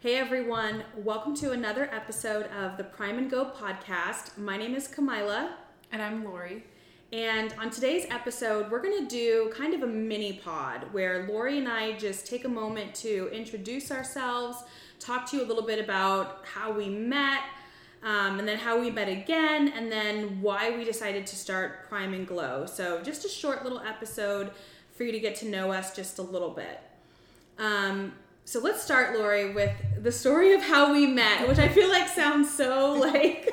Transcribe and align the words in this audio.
Hey 0.00 0.14
everyone, 0.14 0.84
welcome 0.96 1.34
to 1.36 1.52
another 1.52 1.84
episode 1.92 2.46
of 2.58 2.78
the 2.78 2.84
Prime 2.84 3.18
and 3.18 3.28
Glow 3.28 3.50
podcast. 3.50 4.38
My 4.38 4.56
name 4.56 4.74
is 4.74 4.88
Kamila, 4.88 5.50
And 5.92 6.00
I'm 6.00 6.24
Lori. 6.24 6.64
and 7.12 7.52
on 7.58 7.68
today's 7.70 8.06
episode, 8.08 8.70
we're 8.70 8.80
going 8.80 9.06
to 9.06 9.08
do 9.08 9.52
kind 9.54 9.74
of 9.74 9.82
a 9.82 9.86
mini 9.86 10.34
pod 10.42 10.86
where 10.92 11.26
Lori 11.28 11.58
and 11.58 11.68
I 11.68 11.98
just 11.98 12.26
take 12.26 12.44
a 12.46 12.48
moment 12.48 12.94
to 12.96 13.28
introduce 13.30 13.90
ourselves, 13.90 14.62
talk 14.98 15.28
to 15.30 15.36
you 15.36 15.42
a 15.42 15.46
little 15.46 15.66
bit 15.66 15.78
about 15.78 16.44
how 16.44 16.72
we 16.72 16.88
met, 16.88 17.40
um, 18.02 18.38
and 18.38 18.48
then 18.48 18.56
how 18.56 18.80
we 18.80 18.90
met 18.90 19.08
again, 19.08 19.68
and 19.68 19.92
then 19.92 20.40
why 20.40 20.74
we 20.74 20.82
decided 20.84 21.26
to 21.26 21.36
start 21.36 21.86
Prime 21.90 22.14
and 22.14 22.26
Glow. 22.26 22.64
So, 22.64 23.02
just 23.02 23.26
a 23.26 23.28
short 23.28 23.64
little 23.64 23.80
episode 23.80 24.52
for 24.96 25.04
you 25.04 25.12
to 25.12 25.20
get 25.20 25.36
to 25.36 25.46
know 25.46 25.70
us 25.72 25.94
just 25.94 26.18
a 26.18 26.22
little 26.22 26.50
bit. 26.50 26.80
Um, 27.58 28.14
so 28.50 28.58
let's 28.58 28.82
start, 28.82 29.16
Lori, 29.16 29.52
with 29.52 29.70
the 30.02 30.10
story 30.10 30.54
of 30.54 30.60
how 30.60 30.92
we 30.92 31.06
met, 31.06 31.46
which 31.46 31.60
I 31.60 31.68
feel 31.68 31.88
like 31.88 32.08
sounds 32.08 32.52
so 32.52 32.94
like 33.00 33.48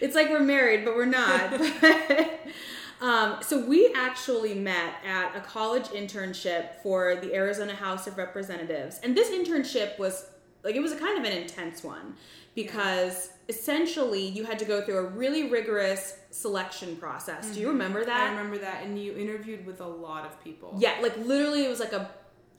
it's 0.00 0.14
like 0.14 0.30
we're 0.30 0.38
married, 0.38 0.84
but 0.84 0.94
we're 0.94 1.04
not. 1.04 1.52
um, 3.00 3.38
so 3.42 3.66
we 3.66 3.92
actually 3.96 4.54
met 4.54 4.94
at 5.04 5.34
a 5.34 5.40
college 5.40 5.86
internship 5.86 6.76
for 6.80 7.16
the 7.16 7.34
Arizona 7.34 7.74
House 7.74 8.06
of 8.06 8.18
Representatives, 8.18 9.00
and 9.02 9.16
this 9.16 9.30
internship 9.30 9.98
was 9.98 10.26
like 10.62 10.76
it 10.76 10.80
was 10.80 10.92
a 10.92 10.96
kind 10.96 11.18
of 11.18 11.24
an 11.24 11.36
intense 11.36 11.82
one 11.82 12.14
because 12.54 13.30
essentially 13.48 14.28
you 14.28 14.44
had 14.44 14.60
to 14.60 14.64
go 14.64 14.82
through 14.82 14.98
a 14.98 15.08
really 15.08 15.50
rigorous 15.50 16.18
selection 16.30 16.94
process. 16.94 17.50
Do 17.50 17.60
you 17.60 17.66
remember 17.66 18.04
that? 18.04 18.28
I 18.28 18.30
remember 18.30 18.58
that, 18.58 18.84
and 18.84 18.96
you 18.96 19.16
interviewed 19.16 19.66
with 19.66 19.80
a 19.80 19.88
lot 19.88 20.24
of 20.24 20.40
people. 20.44 20.76
Yeah, 20.78 20.98
like 21.02 21.16
literally, 21.16 21.64
it 21.64 21.68
was 21.68 21.80
like 21.80 21.92
a 21.92 22.08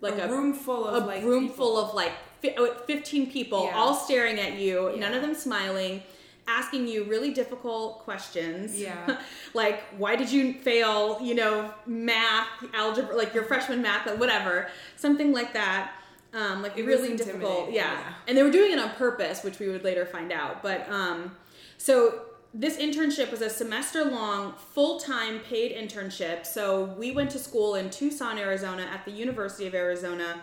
like 0.04 0.20
a, 0.20 0.28
room 0.28 0.54
full 0.54 0.86
of 0.86 1.04
a 1.04 1.06
like 1.08 1.24
room 1.24 1.44
people. 1.48 1.56
full 1.56 1.78
of 1.80 1.94
like 1.96 2.12
oh, 2.58 2.74
15 2.86 3.32
people 3.32 3.66
Yeah. 3.66 3.78
all 3.78 3.94
staring 3.96 4.40
at 4.40 4.54
you 4.54 4.94
none 4.98 5.14
of 5.14 5.22
them 5.22 5.34
smiling 5.36 6.04
asking 6.48 6.88
you 6.90 7.06
really 7.06 7.32
difficult 7.34 8.00
questions 8.00 8.80
Yeah. 8.80 9.18
like 9.54 9.82
why 9.98 10.16
did 10.16 10.30
you 10.32 10.54
fail 10.54 11.20
you 11.22 11.36
know 11.36 11.74
math 11.88 12.48
algebra 12.74 13.16
like 13.16 13.34
your 13.34 13.44
freshman 13.46 13.82
math 13.82 14.06
like, 14.06 14.20
whatever 14.20 14.68
something 14.98 15.32
like 15.32 15.54
that 15.54 15.92
um, 16.34 16.62
like 16.64 16.78
It 16.78 16.86
really 16.86 17.16
difficult 17.16 17.72
yeah. 17.72 17.92
yeah. 17.94 18.14
and 18.28 18.38
they 18.38 18.44
were 18.44 18.52
doing 18.52 18.72
it 18.74 18.80
on 18.80 18.90
purpose 18.92 19.44
which 19.44 19.60
we 19.60 19.70
would 19.70 19.84
later 19.84 20.06
find 20.06 20.32
out 20.32 20.62
but 20.64 20.90
um, 20.90 21.36
so 21.78 22.24
this 22.54 22.78
internship 22.78 23.32
was 23.32 23.42
a 23.42 23.50
semester 23.50 24.06
long, 24.06 24.54
full 24.54 25.00
time 25.00 25.40
paid 25.40 25.76
internship. 25.76 26.46
So 26.46 26.86
we 26.98 27.12
went 27.12 27.32
to 27.32 27.40
school 27.40 27.76
in 27.76 27.90
Tucson, 27.90 28.38
Arizona 28.38 28.84
at 28.84 29.06
the 29.06 29.12
University 29.12 29.66
of 29.66 29.74
Arizona. 29.74 30.42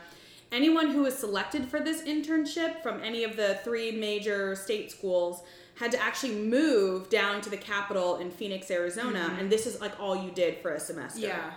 Anyone 0.50 0.90
who 0.90 1.02
was 1.02 1.16
selected 1.16 1.66
for 1.66 1.78
this 1.78 2.02
internship 2.02 2.82
from 2.82 3.00
any 3.04 3.22
of 3.22 3.36
the 3.36 3.60
three 3.62 3.92
major 3.92 4.56
state 4.56 4.90
schools 4.90 5.42
had 5.76 5.92
to 5.92 6.02
actually 6.02 6.34
move 6.34 7.08
down 7.08 7.40
to 7.42 7.48
the 7.48 7.56
capital 7.56 8.16
in 8.16 8.30
Phoenix, 8.30 8.68
Arizona. 8.70 9.20
Mm-hmm. 9.20 9.38
And 9.38 9.52
this 9.52 9.66
is 9.66 9.80
like 9.80 9.98
all 10.00 10.20
you 10.20 10.32
did 10.32 10.58
for 10.58 10.72
a 10.72 10.80
semester. 10.80 11.20
Yeah. 11.20 11.52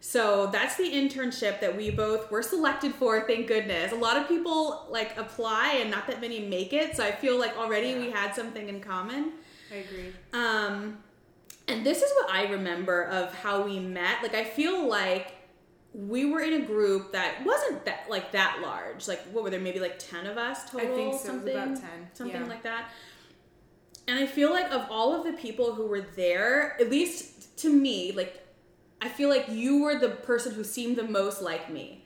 So 0.00 0.48
that's 0.48 0.76
the 0.76 0.90
internship 0.90 1.60
that 1.60 1.76
we 1.76 1.90
both 1.90 2.30
were 2.30 2.42
selected 2.42 2.94
for, 2.94 3.26
thank 3.26 3.46
goodness. 3.46 3.92
A 3.92 3.96
lot 3.96 4.16
of 4.16 4.28
people 4.28 4.86
like 4.90 5.16
apply 5.18 5.78
and 5.80 5.90
not 5.90 6.06
that 6.06 6.20
many 6.20 6.40
make 6.40 6.72
it. 6.72 6.96
So 6.96 7.04
I 7.04 7.12
feel 7.12 7.38
like 7.38 7.56
already 7.56 7.88
Yeah. 7.90 7.98
we 7.98 8.10
had 8.10 8.34
something 8.34 8.68
in 8.68 8.80
common. 8.80 9.32
I 9.74 9.78
agree. 9.78 10.12
Um, 10.32 10.98
and 11.66 11.84
this 11.84 12.02
is 12.02 12.12
what 12.20 12.30
I 12.30 12.50
remember 12.50 13.04
of 13.04 13.34
how 13.34 13.64
we 13.64 13.80
met. 13.80 14.22
Like, 14.22 14.34
I 14.34 14.44
feel 14.44 14.86
like 14.88 15.32
we 15.92 16.24
were 16.26 16.40
in 16.40 16.62
a 16.62 16.66
group 16.66 17.12
that 17.12 17.44
wasn't 17.44 17.84
that 17.84 18.06
like 18.08 18.32
that 18.32 18.58
large. 18.62 19.08
Like, 19.08 19.20
what 19.32 19.44
were 19.44 19.50
there? 19.50 19.60
Maybe 19.60 19.80
like 19.80 19.98
ten 19.98 20.26
of 20.26 20.36
us 20.36 20.70
total. 20.70 20.92
I 20.92 20.94
think 20.94 21.14
so. 21.14 21.26
Something, 21.26 21.56
about 21.56 21.76
10, 21.76 21.84
something 22.12 22.40
yeah. 22.42 22.46
like 22.46 22.62
that. 22.62 22.90
And 24.06 24.18
I 24.18 24.26
feel 24.26 24.50
like 24.50 24.70
of 24.70 24.86
all 24.90 25.14
of 25.14 25.24
the 25.24 25.32
people 25.32 25.74
who 25.74 25.86
were 25.86 26.02
there, 26.02 26.76
at 26.80 26.90
least 26.90 27.56
to 27.58 27.72
me, 27.72 28.12
like, 28.12 28.46
I 29.00 29.08
feel 29.08 29.30
like 29.30 29.48
you 29.48 29.82
were 29.82 29.98
the 29.98 30.10
person 30.10 30.52
who 30.52 30.62
seemed 30.62 30.96
the 30.96 31.04
most 31.04 31.40
like 31.40 31.70
me. 31.70 32.04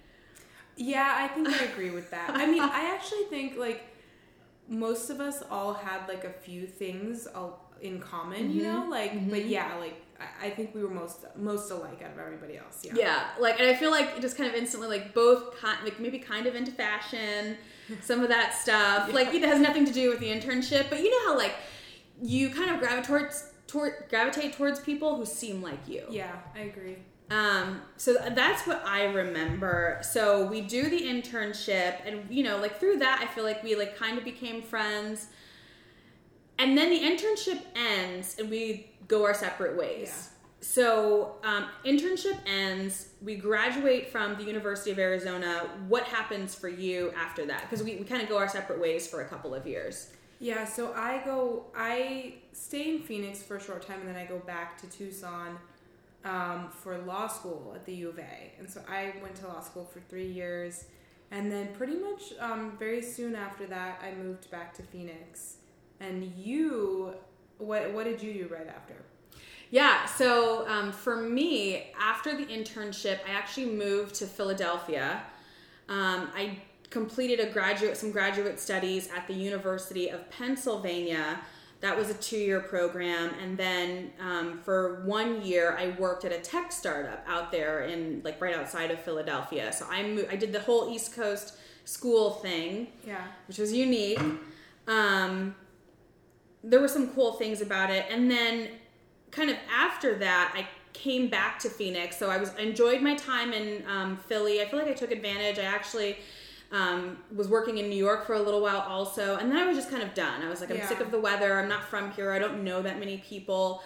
Yeah, 0.76 1.12
I 1.16 1.26
think 1.28 1.48
I 1.48 1.64
agree 1.72 1.90
with 1.90 2.10
that. 2.12 2.30
I 2.30 2.46
mean, 2.46 2.62
I 2.62 2.94
actually 2.94 3.24
think 3.24 3.56
like 3.56 3.84
most 4.68 5.10
of 5.10 5.20
us 5.20 5.42
all 5.50 5.74
had 5.74 6.08
like 6.08 6.24
a 6.24 6.32
few 6.32 6.66
things 6.66 7.26
in 7.80 8.00
common, 8.00 8.52
you 8.52 8.62
mm-hmm. 8.62 8.80
know, 8.80 8.90
like. 8.90 9.12
But 9.28 9.40
mm-hmm. 9.40 9.48
yeah, 9.48 9.74
like 9.76 10.02
I, 10.40 10.50
think 10.50 10.74
we 10.74 10.82
were 10.82 10.90
most 10.90 11.24
most 11.36 11.70
alike 11.70 12.02
out 12.02 12.12
of 12.12 12.18
everybody 12.18 12.56
else. 12.56 12.84
Yeah. 12.84 12.92
Yeah, 12.96 13.28
like, 13.38 13.60
and 13.60 13.68
I 13.68 13.74
feel 13.74 13.90
like 13.90 14.20
just 14.20 14.36
kind 14.36 14.48
of 14.48 14.54
instantly, 14.54 14.88
like, 14.88 15.14
both, 15.14 15.56
kind, 15.58 15.78
like, 15.84 16.00
maybe 16.00 16.18
kind 16.18 16.46
of 16.46 16.54
into 16.54 16.72
fashion, 16.72 17.56
some 18.00 18.22
of 18.22 18.28
that 18.28 18.54
stuff. 18.54 19.12
Like, 19.12 19.32
it 19.34 19.42
has 19.42 19.60
nothing 19.60 19.84
to 19.84 19.92
do 19.92 20.10
with 20.10 20.20
the 20.20 20.26
internship, 20.26 20.90
but 20.90 21.00
you 21.00 21.10
know 21.10 21.32
how, 21.32 21.38
like, 21.38 21.54
you 22.20 22.50
kind 22.50 22.70
of 22.70 22.80
gravitate 22.80 23.04
towards, 23.04 23.50
toward, 23.66 23.92
gravitate 24.08 24.54
towards 24.54 24.80
people 24.80 25.16
who 25.16 25.24
seem 25.24 25.62
like 25.62 25.86
you. 25.86 26.04
Yeah, 26.10 26.34
I 26.54 26.60
agree. 26.60 26.96
Um, 27.30 27.82
so 27.96 28.14
that's 28.14 28.66
what 28.66 28.82
I 28.86 29.04
remember. 29.04 29.98
So 30.02 30.46
we 30.46 30.62
do 30.62 30.88
the 30.88 31.00
internship, 31.00 31.96
and 32.06 32.22
you 32.30 32.42
know, 32.42 32.56
like 32.58 32.78
through 32.80 32.98
that, 32.98 33.20
I 33.22 33.26
feel 33.32 33.44
like 33.44 33.62
we 33.62 33.74
like 33.74 33.96
kind 33.96 34.16
of 34.18 34.24
became 34.24 34.62
friends. 34.62 35.26
And 36.58 36.76
then 36.76 36.90
the 36.90 36.98
internship 36.98 37.60
ends, 37.76 38.36
and 38.38 38.50
we 38.50 38.90
go 39.06 39.24
our 39.24 39.34
separate 39.34 39.76
ways. 39.76 40.08
Yeah. 40.08 40.34
So 40.60 41.36
um, 41.44 41.66
internship 41.84 42.36
ends. 42.46 43.10
We 43.22 43.36
graduate 43.36 44.10
from 44.10 44.36
the 44.36 44.42
University 44.42 44.90
of 44.90 44.98
Arizona. 44.98 45.68
What 45.86 46.04
happens 46.04 46.54
for 46.54 46.68
you 46.68 47.12
after 47.16 47.46
that? 47.46 47.62
Because 47.62 47.84
we, 47.84 47.96
we 47.96 48.04
kind 48.04 48.22
of 48.22 48.28
go 48.28 48.38
our 48.38 48.48
separate 48.48 48.80
ways 48.80 49.06
for 49.06 49.20
a 49.20 49.24
couple 49.28 49.54
of 49.54 49.66
years. 49.66 50.10
Yeah, 50.40 50.64
so 50.64 50.92
I 50.94 51.22
go, 51.24 51.66
I 51.76 52.34
stay 52.52 52.94
in 52.94 53.02
Phoenix 53.02 53.42
for 53.42 53.56
a 53.56 53.60
short 53.60 53.86
time 53.86 54.00
and 54.00 54.08
then 54.08 54.16
I 54.16 54.24
go 54.24 54.38
back 54.38 54.80
to 54.82 54.86
Tucson 54.88 55.58
um, 56.24 56.68
for 56.70 56.98
law 56.98 57.26
school 57.26 57.72
at 57.74 57.84
the 57.84 57.94
U 57.94 58.08
of 58.10 58.18
A. 58.18 58.52
And 58.58 58.68
so 58.68 58.82
I 58.88 59.14
went 59.22 59.36
to 59.36 59.46
law 59.46 59.60
school 59.60 59.84
for 59.84 60.00
three 60.00 60.26
years. 60.26 60.84
And 61.30 61.52
then 61.52 61.68
pretty 61.74 61.96
much 61.96 62.32
um, 62.40 62.76
very 62.78 63.02
soon 63.02 63.34
after 63.34 63.66
that, 63.66 64.02
I 64.02 64.14
moved 64.14 64.50
back 64.50 64.74
to 64.74 64.82
Phoenix. 64.82 65.56
And 66.00 66.24
you, 66.36 67.14
what, 67.58 67.92
what 67.92 68.04
did 68.04 68.22
you 68.22 68.32
do 68.32 68.54
right 68.54 68.68
after? 68.68 68.94
Yeah, 69.70 70.06
so 70.06 70.66
um, 70.66 70.92
for 70.92 71.16
me, 71.16 71.92
after 72.00 72.34
the 72.34 72.46
internship, 72.46 73.18
I 73.28 73.32
actually 73.32 73.66
moved 73.66 74.14
to 74.16 74.26
Philadelphia. 74.26 75.22
Um, 75.90 76.30
I 76.34 76.58
completed 76.88 77.38
a 77.40 77.50
graduate, 77.52 77.98
some 77.98 78.10
graduate 78.10 78.58
studies 78.58 79.10
at 79.14 79.26
the 79.26 79.34
University 79.34 80.08
of 80.08 80.28
Pennsylvania. 80.30 81.40
That 81.80 81.96
was 81.96 82.10
a 82.10 82.14
two-year 82.14 82.58
program, 82.60 83.30
and 83.40 83.56
then 83.56 84.10
um, 84.20 84.58
for 84.64 85.02
one 85.04 85.42
year, 85.42 85.76
I 85.78 85.94
worked 85.98 86.24
at 86.24 86.32
a 86.32 86.38
tech 86.40 86.72
startup 86.72 87.24
out 87.28 87.52
there 87.52 87.82
in 87.84 88.20
like 88.24 88.40
right 88.40 88.54
outside 88.54 88.90
of 88.90 88.98
Philadelphia. 89.00 89.72
So 89.72 89.86
I 89.88 90.02
moved, 90.02 90.26
I 90.28 90.34
did 90.34 90.52
the 90.52 90.58
whole 90.60 90.92
East 90.92 91.14
Coast 91.14 91.56
school 91.84 92.30
thing 92.32 92.88
Yeah. 93.06 93.22
which 93.46 93.58
was 93.58 93.72
unique. 93.72 94.20
Um, 94.88 95.54
there 96.64 96.80
were 96.80 96.88
some 96.88 97.10
cool 97.14 97.34
things 97.34 97.60
about 97.60 97.90
it, 97.90 98.06
and 98.10 98.28
then 98.28 98.68
kind 99.30 99.48
of 99.48 99.56
after 99.72 100.18
that, 100.18 100.52
I 100.56 100.66
came 100.92 101.28
back 101.28 101.60
to 101.60 101.68
Phoenix. 101.68 102.16
So 102.16 102.28
I 102.28 102.38
was 102.38 102.52
enjoyed 102.56 103.02
my 103.02 103.14
time 103.14 103.52
in 103.52 103.84
um, 103.86 104.16
Philly. 104.16 104.60
I 104.60 104.64
feel 104.66 104.80
like 104.80 104.88
I 104.88 104.94
took 104.94 105.12
advantage. 105.12 105.58
I 105.60 105.62
actually 105.62 106.18
um, 106.70 107.18
was 107.34 107.48
working 107.48 107.78
in 107.78 107.88
New 107.88 107.96
York 107.96 108.26
for 108.26 108.34
a 108.34 108.40
little 108.42 108.60
while 108.60 108.80
also, 108.80 109.36
and 109.36 109.50
then 109.50 109.58
I 109.58 109.66
was 109.66 109.76
just 109.76 109.90
kind 109.90 110.02
of 110.02 110.14
done. 110.14 110.42
I 110.42 110.48
was 110.48 110.60
like, 110.60 110.70
I'm 110.70 110.76
Yeah. 110.76 110.88
sick 110.88 111.00
of 111.00 111.10
the 111.10 111.18
weather. 111.20 111.58
I'm 111.58 111.68
not 111.68 111.84
from 111.84 112.10
here. 112.12 112.30
I 112.32 112.38
don't 112.38 112.62
know 112.64 112.82
that 112.82 112.98
many 112.98 113.18
people. 113.18 113.82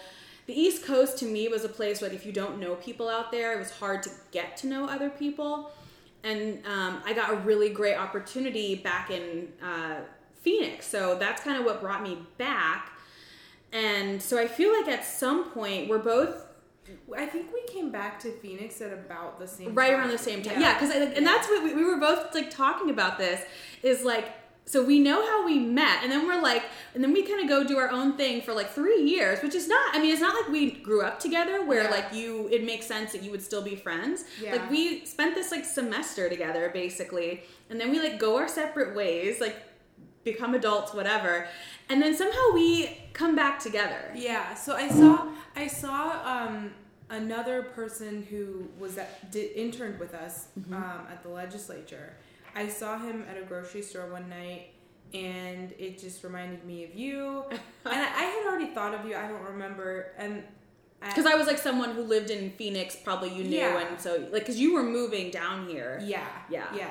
The 0.47 0.61
East 0.61 0.85
Coast 0.85 1.19
to 1.19 1.25
me 1.25 1.47
was 1.49 1.65
a 1.65 1.69
place 1.69 2.01
where 2.01 2.11
like, 2.11 2.19
if 2.19 2.27
you 2.27 2.33
don't 2.33 2.59
know 2.59 2.75
people 2.75 3.09
out 3.09 3.31
there, 3.31 3.53
it 3.53 3.59
was 3.59 3.71
hard 3.71 4.03
to 4.03 4.11
get 4.33 4.57
to 4.59 4.67
know 4.67 4.87
other 4.89 5.09
people 5.09 5.71
and 6.25 6.65
um, 6.67 7.03
I 7.05 7.13
got 7.13 7.33
a 7.33 7.37
really 7.37 7.69
great 7.69 7.97
opportunity 7.97 8.77
back 8.77 9.11
in 9.11 9.49
uh, 9.63 9.97
Phoenix. 10.41 10.87
So 10.87 11.17
that's 11.19 11.43
kind 11.43 11.59
of 11.59 11.65
what 11.65 11.81
brought 11.81 12.03
me 12.03 12.19
back. 12.39 12.93
And 13.73 14.23
so 14.23 14.39
I 14.39 14.47
feel 14.47 14.73
like 14.73 14.89
at 14.89 15.05
some 15.05 15.51
point 15.51 15.89
we're 15.89 15.99
both 15.99 16.45
I 17.17 17.27
think 17.27 17.53
we 17.53 17.63
came 17.73 17.91
back 17.91 18.19
to 18.21 18.33
Phoenix 18.33 18.81
at 18.81 18.93
about 18.93 19.39
the 19.39 19.47
same 19.47 19.75
right 19.75 19.91
time. 19.91 20.01
around 20.01 20.11
the 20.11 20.19
same 20.19 20.43
time. 20.43 20.61
Yeah, 20.61 20.75
because 20.79 20.91
and 20.95 21.27
that's 21.27 21.47
what 21.49 21.63
we, 21.63 21.75
we 21.75 21.85
were 21.85 21.99
both 21.99 22.35
like 22.35 22.51
talking 22.51 22.91
about. 22.91 23.19
This 23.19 23.41
is 23.83 24.03
like 24.05 24.29
so 24.65 24.85
we 24.85 25.01
know 25.01 25.27
how 25.27 25.45
we 25.45 25.59
met, 25.59 26.03
and 26.05 26.13
then 26.13 26.25
we're 26.27 26.41
like, 26.41 26.63
and 26.95 27.03
then 27.03 27.13
we 27.13 27.23
kind 27.25 27.41
of 27.41 27.49
go 27.49 27.65
do 27.67 27.79
our 27.79 27.91
own 27.91 28.17
thing 28.17 28.43
for 28.43 28.53
like 28.53 28.71
three 28.71 29.03
years, 29.03 29.43
which 29.43 29.55
is 29.57 29.67
not. 29.69 29.95
I 29.95 30.01
mean, 30.01 30.13
it's 30.13 30.21
not 30.21 30.35
like 30.35 30.49
we 30.53 30.71
grew 30.71 31.03
up 31.03 31.19
together 31.19 31.65
where 31.65 31.85
Yeah. 31.85 31.91
like 31.91 32.13
you. 32.13 32.49
It 32.51 32.65
makes 32.65 32.87
sense 32.87 33.13
that 33.13 33.23
you 33.23 33.31
would 33.33 33.43
still 33.43 33.63
be 33.63 33.75
friends. 33.75 34.25
Yeah. 34.41 34.53
Like 34.53 34.71
we 34.71 35.05
spent 35.05 35.35
this 35.35 35.51
like 35.51 35.65
semester 35.65 36.29
together 36.29 36.71
basically, 36.73 37.43
and 37.71 37.81
then 37.81 37.91
we 37.91 38.01
like 38.01 38.19
go 38.19 38.37
our 38.39 38.49
separate 38.49 38.95
ways, 38.97 39.41
like 39.41 39.57
become 40.25 40.55
adults, 40.55 40.95
whatever, 40.95 41.47
and 41.89 42.01
then 42.03 42.15
somehow 42.17 42.53
we 42.55 42.99
come 43.13 43.35
back 43.37 43.59
together. 43.59 44.13
Yeah, 44.15 44.55
so 44.55 44.75
I 44.77 44.89
saw 44.89 45.29
I 45.57 45.67
saw 45.67 46.21
um, 46.25 46.73
another 47.11 47.63
person 47.63 48.23
who 48.31 48.69
was 48.79 48.99
at 48.99 49.31
did 49.31 49.53
interned 49.53 49.99
with 49.99 50.15
us 50.15 50.49
Mm-hmm. 50.59 50.75
um, 50.75 51.07
at 51.11 51.23
the 51.23 51.29
legislature. 51.29 52.15
I 52.55 52.69
saw 52.69 52.99
him 52.99 53.25
at 53.31 53.37
a 53.37 53.45
grocery 53.45 53.83
store 53.83 54.07
one 54.11 54.29
night 54.29 54.69
and 55.15 55.73
it 55.79 55.99
just 55.99 56.23
reminded 56.25 56.65
me 56.65 56.85
of 56.85 56.95
you. 56.95 57.45
and 57.51 57.61
I, 57.85 58.01
I 58.01 58.25
had 58.25 58.47
already 58.47 58.73
thought 58.75 58.95
of 58.95 59.07
you, 59.07 59.15
I 59.17 59.27
don't 59.29 59.43
remember. 59.43 60.13
And 60.19 60.43
because 61.01 61.27
I 61.27 61.35
was 61.35 61.47
like 61.47 61.59
someone 61.59 61.91
who 61.95 62.03
lived 62.03 62.31
in 62.31 62.51
Phoenix, 62.53 62.95
probably 62.97 63.31
you 63.35 63.45
knew, 63.45 63.57
Yeah. 63.57 63.79
and 63.89 64.01
so 64.01 64.17
like 64.31 64.43
because 64.43 64.59
you 64.61 64.73
were 64.75 64.83
moving 64.85 65.31
down 65.31 65.67
here. 65.69 66.01
Yeah. 66.05 66.27
Yeah. 66.51 66.67
Yeah. 66.75 66.91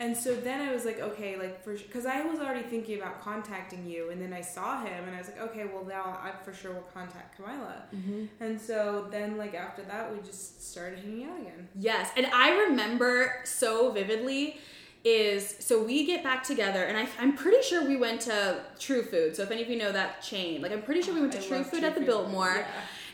And 0.00 0.16
so 0.16 0.34
then 0.34 0.68
I 0.68 0.72
was 0.72 0.84
like, 0.84 1.00
okay, 1.00 1.36
like 1.36 1.62
for 1.62 1.74
because 1.74 2.04
I 2.04 2.22
was 2.22 2.40
already 2.40 2.62
thinking 2.62 2.98
about 2.98 3.20
contacting 3.22 3.86
you, 3.86 4.10
and 4.10 4.20
then 4.20 4.32
I 4.32 4.40
saw 4.40 4.82
him, 4.82 5.04
and 5.06 5.14
I 5.14 5.18
was 5.18 5.28
like, 5.28 5.40
okay, 5.40 5.66
well 5.72 5.84
now 5.84 6.18
I 6.20 6.32
for 6.44 6.52
sure 6.52 6.72
will 6.72 6.88
contact 6.92 7.40
Kamila. 7.40 7.82
Mm-hmm. 7.94 8.24
And 8.40 8.60
so 8.60 9.06
then 9.10 9.36
like 9.36 9.54
after 9.54 9.82
that, 9.82 10.12
we 10.12 10.20
just 10.22 10.68
started 10.68 10.98
hanging 10.98 11.24
out 11.24 11.40
again. 11.40 11.68
Yes, 11.78 12.10
and 12.16 12.26
I 12.26 12.50
remember 12.66 13.40
so 13.44 13.92
vividly 13.92 14.58
is 15.04 15.56
so 15.60 15.82
we 15.82 16.06
get 16.06 16.24
back 16.24 16.42
together 16.42 16.84
and 16.84 16.96
I, 16.96 17.06
I'm 17.20 17.36
pretty 17.36 17.62
sure 17.62 17.86
we 17.86 17.96
went 17.96 18.22
to 18.22 18.62
True 18.78 19.02
Food. 19.02 19.36
So 19.36 19.42
if 19.42 19.50
any 19.50 19.62
of 19.62 19.68
you 19.68 19.76
know 19.76 19.92
that 19.92 20.22
chain, 20.22 20.62
like 20.62 20.72
I'm 20.72 20.82
pretty 20.82 21.02
sure 21.02 21.14
we 21.14 21.20
went 21.20 21.34
to 21.34 21.40
I 21.40 21.42
True 21.42 21.62
Food 21.62 21.84
at 21.84 21.94
the 21.94 22.00
Food. 22.00 22.06
Biltmore. 22.06 22.64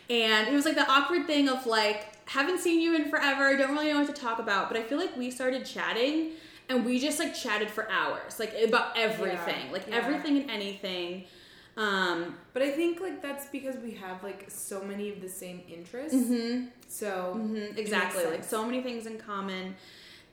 Yeah. 0.09 0.17
And 0.17 0.49
it 0.49 0.55
was 0.55 0.65
like 0.65 0.77
the 0.77 0.89
awkward 0.89 1.27
thing 1.27 1.49
of 1.49 1.67
like, 1.67 2.07
haven't 2.29 2.61
seen 2.61 2.81
you 2.81 2.95
in 2.95 3.11
forever, 3.11 3.57
don't 3.57 3.73
really 3.73 3.93
know 3.93 3.99
what 3.99 4.15
to 4.15 4.21
talk 4.21 4.39
about. 4.39 4.69
But 4.69 4.77
I 4.79 4.83
feel 4.85 4.99
like 4.99 5.17
we 5.17 5.33
started 5.33 5.67
chatting 5.67 6.31
and 6.71 6.85
we 6.87 6.99
just 7.01 7.19
like 7.19 7.35
chatted 7.35 7.69
for 7.71 7.91
hours, 7.91 8.39
like 8.39 8.55
about 8.67 8.97
everything, 8.97 9.71
like 9.73 9.87
yeah. 9.89 9.97
everything 9.97 10.39
and 10.39 10.51
anything. 10.51 11.25
Um, 11.77 12.37
But 12.53 12.63
I 12.63 12.71
think 12.71 13.01
like 13.01 13.21
that's 13.23 13.47
because 13.47 13.77
we 13.77 13.93
have 13.93 14.23
like 14.23 14.47
so 14.49 14.83
many 14.83 15.11
of 15.11 15.21
the 15.21 15.29
same 15.29 15.63
interests. 15.69 16.15
mhm, 16.17 16.69
So 16.89 17.35
mhm, 17.37 17.77
exactly, 17.77 18.25
like 18.25 18.45
so 18.45 18.65
many 18.65 18.83
things 18.83 19.07
in 19.07 19.19
common. 19.19 19.75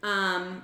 Um, 0.04 0.64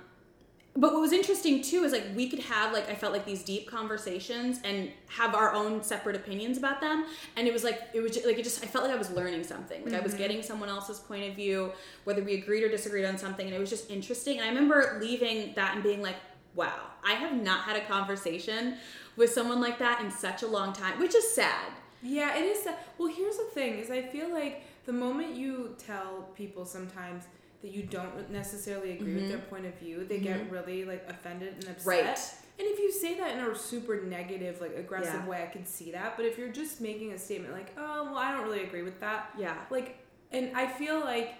but 0.75 0.91
what 0.91 1.01
was 1.01 1.11
interesting 1.11 1.61
too 1.61 1.83
is 1.83 1.91
like 1.91 2.03
we 2.15 2.27
could 2.27 2.39
have 2.39 2.73
like 2.73 2.89
I 2.89 2.95
felt 2.95 3.13
like 3.13 3.25
these 3.25 3.43
deep 3.43 3.67
conversations 3.67 4.59
and 4.63 4.89
have 5.07 5.35
our 5.35 5.53
own 5.53 5.83
separate 5.83 6.15
opinions 6.15 6.57
about 6.57 6.81
them, 6.81 7.05
and 7.35 7.47
it 7.47 7.53
was 7.53 7.63
like 7.63 7.79
it 7.93 8.01
was 8.01 8.13
just, 8.13 8.25
like 8.25 8.39
it 8.39 8.43
just 8.43 8.63
I 8.63 8.67
felt 8.67 8.83
like 8.83 8.93
I 8.93 8.97
was 8.97 9.11
learning 9.11 9.43
something. 9.43 9.85
Like 9.85 9.93
I 9.93 9.99
was 9.99 10.13
mm-hmm. 10.13 10.21
getting 10.21 10.41
someone 10.41 10.69
else's 10.69 10.99
point 10.99 11.29
of 11.29 11.35
view, 11.35 11.71
whether 12.05 12.23
we 12.23 12.33
agreed 12.35 12.63
or 12.63 12.69
disagreed 12.69 13.05
on 13.05 13.19
something, 13.19 13.45
and 13.45 13.55
it 13.55 13.59
was 13.59 13.69
just 13.69 13.91
interesting. 13.91 14.39
And 14.39 14.45
I 14.45 14.49
remember 14.49 14.97
leaving 14.99 15.53
that 15.55 15.75
and 15.75 15.83
being 15.83 16.01
like, 16.01 16.15
wow, 16.55 16.87
I 17.05 17.13
have 17.13 17.33
not 17.33 17.61
had 17.61 17.75
a 17.75 17.85
conversation 17.85 18.77
with 19.15 19.31
someone 19.31 19.61
like 19.61 19.77
that 19.77 20.01
in 20.01 20.09
such 20.09 20.41
a 20.41 20.47
long 20.47 20.73
time, 20.73 20.99
which 20.99 21.13
is 21.13 21.29
sad. 21.35 21.71
Yeah, 22.01 22.35
it 22.35 22.45
is. 22.45 22.63
That, 22.63 22.83
well, 22.97 23.09
here's 23.09 23.37
the 23.37 23.45
thing: 23.53 23.77
is 23.77 23.91
I 23.91 24.01
feel 24.01 24.33
like 24.33 24.63
the 24.85 24.93
moment 24.93 25.35
you 25.35 25.75
tell 25.77 26.29
people 26.35 26.65
sometimes 26.65 27.25
that 27.63 27.71
you 27.71 27.81
don't 27.83 28.29
necessarily 28.29 28.91
agree 28.91 29.15
with 29.15 29.29
their 29.29 29.39
point 29.39 29.65
of 29.65 29.73
view, 29.79 30.05
they 30.05 30.19
get 30.19 30.51
really 30.51 30.83
like 30.85 31.03
offended 31.09 31.53
and 31.55 31.63
upset. 31.69 31.77
Mm-hmm. 31.79 31.89
Right. 31.89 32.33
And 32.59 32.67
if 32.67 32.77
you 32.77 32.91
say 32.91 33.17
that 33.17 33.35
in 33.35 33.39
a 33.43 33.55
super 33.55 34.01
negative, 34.01 34.61
like 34.61 34.75
aggressive 34.77 35.21
Yeah. 35.23 35.27
way, 35.27 35.43
I 35.43 35.47
can 35.47 35.65
see 35.65 35.91
that. 35.91 36.15
But 36.15 36.25
if 36.27 36.37
you're 36.37 36.51
just 36.51 36.81
making 36.81 37.13
a 37.13 37.17
statement 37.17 37.53
like, 37.53 37.71
"Oh, 37.77 38.03
well, 38.03 38.17
I 38.17 38.31
don't 38.31 38.43
really 38.43 38.63
agree 38.63 38.83
with 38.83 38.99
that," 38.99 39.31
Yeah. 39.39 39.55
like, 39.71 39.97
and 40.31 40.55
I 40.55 40.67
feel 40.67 40.99
like 40.99 41.33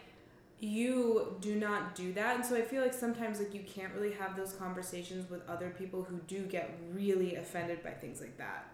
you 0.59 1.35
do 1.41 1.55
not 1.55 1.93
do 1.93 2.13
that, 2.13 2.37
and 2.37 2.45
so 2.45 2.55
I 2.55 2.61
feel 2.61 2.81
like 2.81 2.93
sometimes 2.93 3.37
like 3.39 3.53
you 3.53 3.63
can't 3.63 3.93
really 3.93 4.13
have 4.13 4.37
those 4.37 4.53
conversations 4.53 5.29
with 5.29 5.47
other 5.49 5.69
people 5.77 6.03
who 6.03 6.17
do 6.27 6.43
get 6.43 6.79
really 6.93 7.35
offended 7.35 7.83
by 7.83 7.91
things 7.91 8.21
like 8.21 8.37
that. 8.37 8.65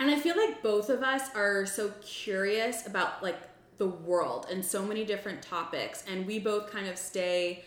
And 0.00 0.10
I 0.10 0.18
feel 0.18 0.36
like 0.36 0.60
both 0.62 0.90
of 0.90 1.02
us 1.04 1.34
are 1.36 1.64
so 1.64 1.92
curious 2.02 2.84
about 2.86 3.22
like 3.22 3.36
the 3.78 3.86
world 3.86 4.46
and 4.50 4.64
so 4.64 4.82
many 4.84 5.04
different 5.04 5.42
topics 5.42 6.02
and 6.10 6.26
we 6.26 6.38
both 6.38 6.70
kind 6.70 6.86
of 6.88 6.96
stay 6.96 7.64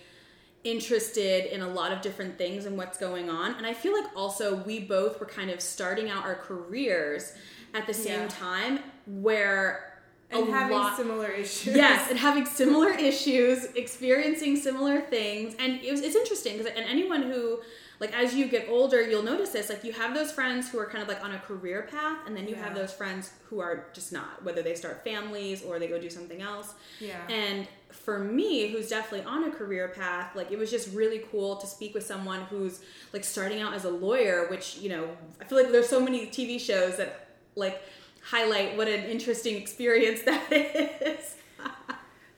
interested 0.63 1.45
in 1.53 1.61
a 1.61 1.67
lot 1.67 1.91
of 1.91 2.01
different 2.01 2.38
things 2.38 2.65
and 2.65 2.77
what's 2.77 2.97
going 2.97 3.29
on. 3.29 3.56
And 3.56 3.65
I 3.65 3.73
feel 3.73 3.94
like 3.94 4.06
also 4.15 4.56
we 4.63 4.79
both 4.81 5.19
were 5.19 5.25
kind 5.25 5.50
of 5.50 5.61
starting 5.61 6.09
out 6.09 6.23
our 6.25 6.35
careers 6.35 7.33
at 7.73 7.88
the 7.88 7.94
same 7.94 8.21
Yeah. 8.21 8.27
time 8.27 8.79
where 9.07 10.01
And 10.31 10.47
having 10.50 10.77
lot 10.77 10.97
similar 10.97 11.27
issues. 11.31 11.75
yes, 11.75 12.09
and 12.09 12.19
having 12.27 12.45
similar 12.45 12.91
issues, 12.91 13.65
experiencing 13.75 14.57
similar 14.57 15.01
things, 15.01 15.56
and 15.59 15.81
it 15.81 15.91
was, 15.91 16.01
it's 16.01 16.15
interesting 16.15 16.57
because 16.57 16.71
and 16.75 16.85
anyone 16.85 17.23
who 17.23 17.61
like 18.00 18.13
as 18.18 18.34
you 18.34 18.48
get 18.48 18.68
older, 18.69 19.01
you'll 19.01 19.24
notice 19.24 19.50
this. 19.50 19.69
Like 19.69 19.84
you 19.84 19.92
have 19.94 20.13
those 20.13 20.31
friends 20.31 20.69
who 20.69 20.80
are 20.80 20.86
kind 20.86 21.01
of 21.01 21.10
like 21.10 21.24
on 21.24 21.34
a 21.34 21.40
career 21.40 21.88
path, 21.92 22.19
and 22.25 22.36
then 22.36 22.48
you 22.48 22.56
have 22.56 22.74
those 22.74 22.94
friends 22.94 23.31
who 23.50 23.60
are 23.60 23.88
just 23.94 24.13
not, 24.13 24.44
whether 24.44 24.62
they 24.62 24.74
start 24.74 25.04
families 25.04 25.63
or 25.63 25.80
they 25.80 25.88
go 25.88 26.00
do 26.00 26.10
something 26.10 26.42
else. 26.42 26.74
Yeah. 27.00 27.28
And 27.28 27.68
for 27.92 28.19
me, 28.19 28.69
who's 28.69 28.90
definitely 28.90 29.25
on 29.25 29.44
a 29.44 29.51
career 29.51 29.90
path, 29.90 30.36
like 30.36 30.51
it 30.51 30.57
was 30.57 30.72
just 30.72 30.94
really 30.94 31.24
cool 31.31 31.57
to 31.57 31.68
speak 31.68 31.94
with 31.94 32.06
someone 32.06 32.42
who's 32.44 32.80
like 33.12 33.24
starting 33.24 33.62
out 33.62 33.74
as 33.74 33.84
a 33.84 33.90
lawyer, 33.90 34.48
which, 34.50 34.78
you 34.78 34.90
know, 34.90 35.10
I 35.42 35.44
feel 35.44 35.57
like 35.57 35.72
there's 35.72 35.90
so 35.90 36.00
many 36.00 36.28
TV 36.28 36.60
shows 36.60 36.98
that 36.98 37.28
like 37.56 37.81
highlight 38.24 38.78
what 38.78 38.88
an 38.88 39.06
interesting 39.06 39.56
experience 39.62 40.22
that 40.24 40.52
is. 40.52 41.36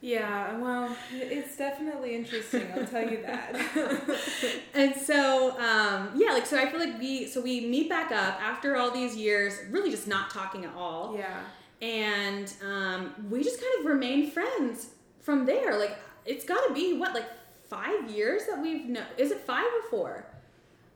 Yeah, 0.02 0.58
well, 0.58 0.94
it's 1.12 1.56
definitely 1.56 2.16
interesting. 2.16 2.66
I'll 2.76 2.84
tell 2.84 3.08
you 3.08 3.22
that. 3.22 3.54
and 4.74 4.94
so 4.96 5.52
um, 5.58 6.10
yeah 6.16 6.32
like 6.32 6.44
so 6.44 6.58
i 6.58 6.68
feel 6.68 6.80
like 6.80 6.98
we 6.98 7.26
so 7.26 7.40
we 7.40 7.66
meet 7.66 7.88
back 7.88 8.10
up 8.10 8.40
after 8.42 8.76
all 8.76 8.90
these 8.90 9.16
years 9.16 9.58
really 9.70 9.90
just 9.90 10.08
not 10.08 10.30
talking 10.30 10.64
at 10.64 10.74
all 10.74 11.16
yeah. 11.16 11.40
and 11.80 12.52
um, 12.66 13.14
we 13.30 13.42
just 13.42 13.60
kind 13.60 13.72
of 13.80 13.86
remain 13.86 14.30
friends 14.30 14.88
from 15.20 15.46
there 15.46 15.78
like 15.78 15.96
it's 16.26 16.44
got 16.44 16.66
to 16.66 16.74
be 16.74 16.98
what 16.98 17.14
like 17.14 17.28
five 17.68 18.10
years 18.10 18.42
that 18.46 18.60
we've 18.60 18.86
known 18.86 19.04
is 19.16 19.30
it 19.30 19.40
five 19.40 19.64
or 19.64 19.88
four 19.88 20.26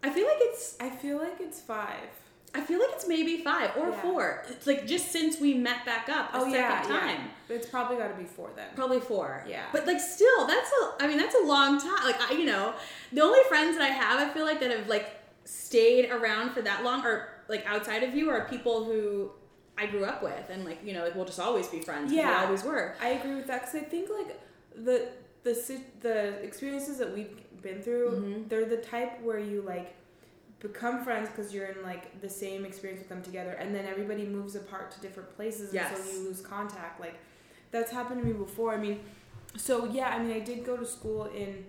i 0.03 0.11
feel 0.11 0.27
like 0.27 0.39
it's 0.41 0.77
I 0.81 0.91
feel 0.91 1.19
like 1.19 1.41
it's 1.41 1.61
five. 1.61 2.11
I 2.57 2.61
feel 2.61 2.79
like 2.79 2.89
it's 2.93 3.07
maybe 3.07 3.35
five 3.51 3.71
or 3.77 3.89
Yeah. 3.91 4.03
four 4.03 4.45
it's 4.49 4.67
like 4.67 4.87
just 4.87 5.07
since 5.13 5.39
we 5.41 5.55
met 5.55 5.85
back 5.85 6.09
up 6.09 6.33
a 6.35 6.37
Oh 6.39 6.45
second 6.45 6.55
yeah, 6.55 6.83
time 6.83 7.21
yeah. 7.49 7.57
It's 7.57 7.69
probably 7.69 7.97
got 7.97 8.09
to 8.09 8.15
be 8.21 8.25
four 8.37 8.51
then. 8.57 8.67
Probably 8.75 8.99
four. 8.99 9.45
Yeah. 9.49 9.67
But 9.73 9.87
like 9.87 10.01
still, 10.01 10.49
that's 10.49 10.69
a 10.81 10.83
I 11.03 11.07
mean, 11.07 11.17
that's 11.17 11.37
a 11.37 11.45
long 11.55 11.79
time. 11.79 12.03
Like 12.11 12.21
I 12.29 12.33
you 12.33 12.45
know, 12.53 12.75
the 13.13 13.23
only 13.23 13.39
friends 13.49 13.77
that 13.77 13.85
I 13.91 13.93
have 14.03 14.17
I 14.19 14.27
feel 14.35 14.45
like 14.51 14.59
that 14.63 14.71
have 14.77 14.89
like 14.89 15.07
stayed 15.45 16.11
around 16.11 16.51
for 16.55 16.63
that 16.63 16.83
long 16.83 17.05
or 17.07 17.29
like 17.49 17.65
outside 17.67 18.03
of 18.03 18.17
you 18.17 18.31
are 18.31 18.49
people 18.49 18.85
who 18.85 19.31
I 19.79 19.87
grew 19.87 20.05
up 20.05 20.25
with 20.25 20.51
and 20.51 20.65
like, 20.65 20.81
you 20.85 20.93
know, 20.93 21.05
like 21.05 21.15
we'll 21.15 21.25
just 21.33 21.39
always 21.39 21.69
be 21.69 21.79
friends. 21.81 22.13
Yeah. 22.13 22.31
We 22.41 22.45
always 22.47 22.65
were. 22.65 22.97
I 23.01 23.11
agree 23.11 23.37
with 23.37 23.47
that 23.47 23.61
because 23.61 23.77
I 23.77 23.85
think 23.85 24.11
like 24.11 24.41
the 24.75 25.09
the 25.45 25.55
the 26.01 26.17
experiences 26.43 26.99
that 26.99 27.15
we've 27.15 27.37
been 27.63 27.81
through, 27.81 28.11
Mhm. 28.11 28.49
they're 28.49 28.65
the 28.77 28.79
type 28.79 29.23
where 29.23 29.39
you 29.39 29.63
like 29.63 29.95
become 30.67 31.05
friends 31.05 31.29
because 31.29 31.53
you're 31.55 31.67
in 31.67 31.83
like 31.83 32.21
the 32.21 32.29
same 32.29 32.65
experience 32.65 33.01
with 33.01 33.09
them 33.09 33.23
together, 33.23 33.53
and 33.53 33.75
then 33.75 33.85
everybody 33.87 34.25
moves 34.27 34.55
apart 34.57 34.91
to 34.93 35.01
different 35.01 35.35
places, 35.37 35.73
and 35.73 35.97
so 35.97 36.13
you 36.13 36.19
lose 36.29 36.41
contact. 36.41 37.01
Like 37.01 37.17
that's 37.71 37.91
happened 37.93 38.21
to 38.23 38.27
me 38.27 38.33
before. 38.33 38.73
I 38.75 38.79
mean, 38.79 39.01
so 39.57 39.87
yeah, 39.87 40.09
I 40.09 40.19
mean, 40.23 40.33
I 40.33 40.41
did 40.41 40.65
go 40.65 40.77
to 40.77 40.87
school 40.87 41.27
in 41.27 41.65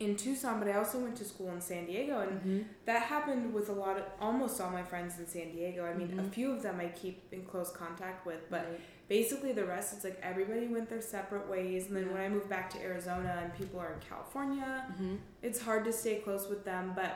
in 0.00 0.16
Tucson, 0.16 0.58
but 0.58 0.66
I 0.68 0.72
also 0.74 0.98
went 0.98 1.14
to 1.18 1.24
school 1.24 1.50
in 1.52 1.60
San 1.60 1.86
Diego, 1.86 2.20
and 2.20 2.32
Mm-hmm. 2.40 2.58
that 2.86 3.02
happened 3.02 3.54
with 3.54 3.68
a 3.68 3.72
lot 3.72 3.96
of 3.98 4.04
almost 4.20 4.60
all 4.60 4.70
my 4.70 4.82
friends 4.82 5.18
in 5.20 5.26
San 5.28 5.52
Diego. 5.52 5.84
I 5.84 5.94
mean, 5.94 6.10
a 6.18 6.22
Mhm. 6.22 6.30
few 6.32 6.50
of 6.50 6.60
them 6.62 6.80
I 6.80 6.88
keep 6.88 7.32
in 7.32 7.44
close 7.44 7.70
contact 7.70 8.26
with, 8.26 8.42
but 8.50 8.64
Right. 8.68 8.80
basically 9.08 9.52
the 9.52 9.64
rest 9.64 9.94
it's 9.94 10.02
like 10.02 10.18
everybody 10.20 10.66
went 10.66 10.88
their 10.88 11.00
separate 11.00 11.46
ways. 11.48 11.86
And 11.86 11.96
then 11.96 12.10
when 12.12 12.20
I 12.20 12.28
moved 12.28 12.48
back 12.48 12.68
to 12.70 12.78
Arizona 12.82 13.38
and 13.42 13.54
people 13.54 13.78
are 13.78 13.92
in 13.92 14.00
California, 14.00 14.86
Mhm. 15.00 15.18
it's 15.40 15.60
hard 15.60 15.84
to 15.84 15.92
stay 15.92 16.16
close 16.26 16.48
with 16.48 16.64
them. 16.64 16.94
But 16.96 17.14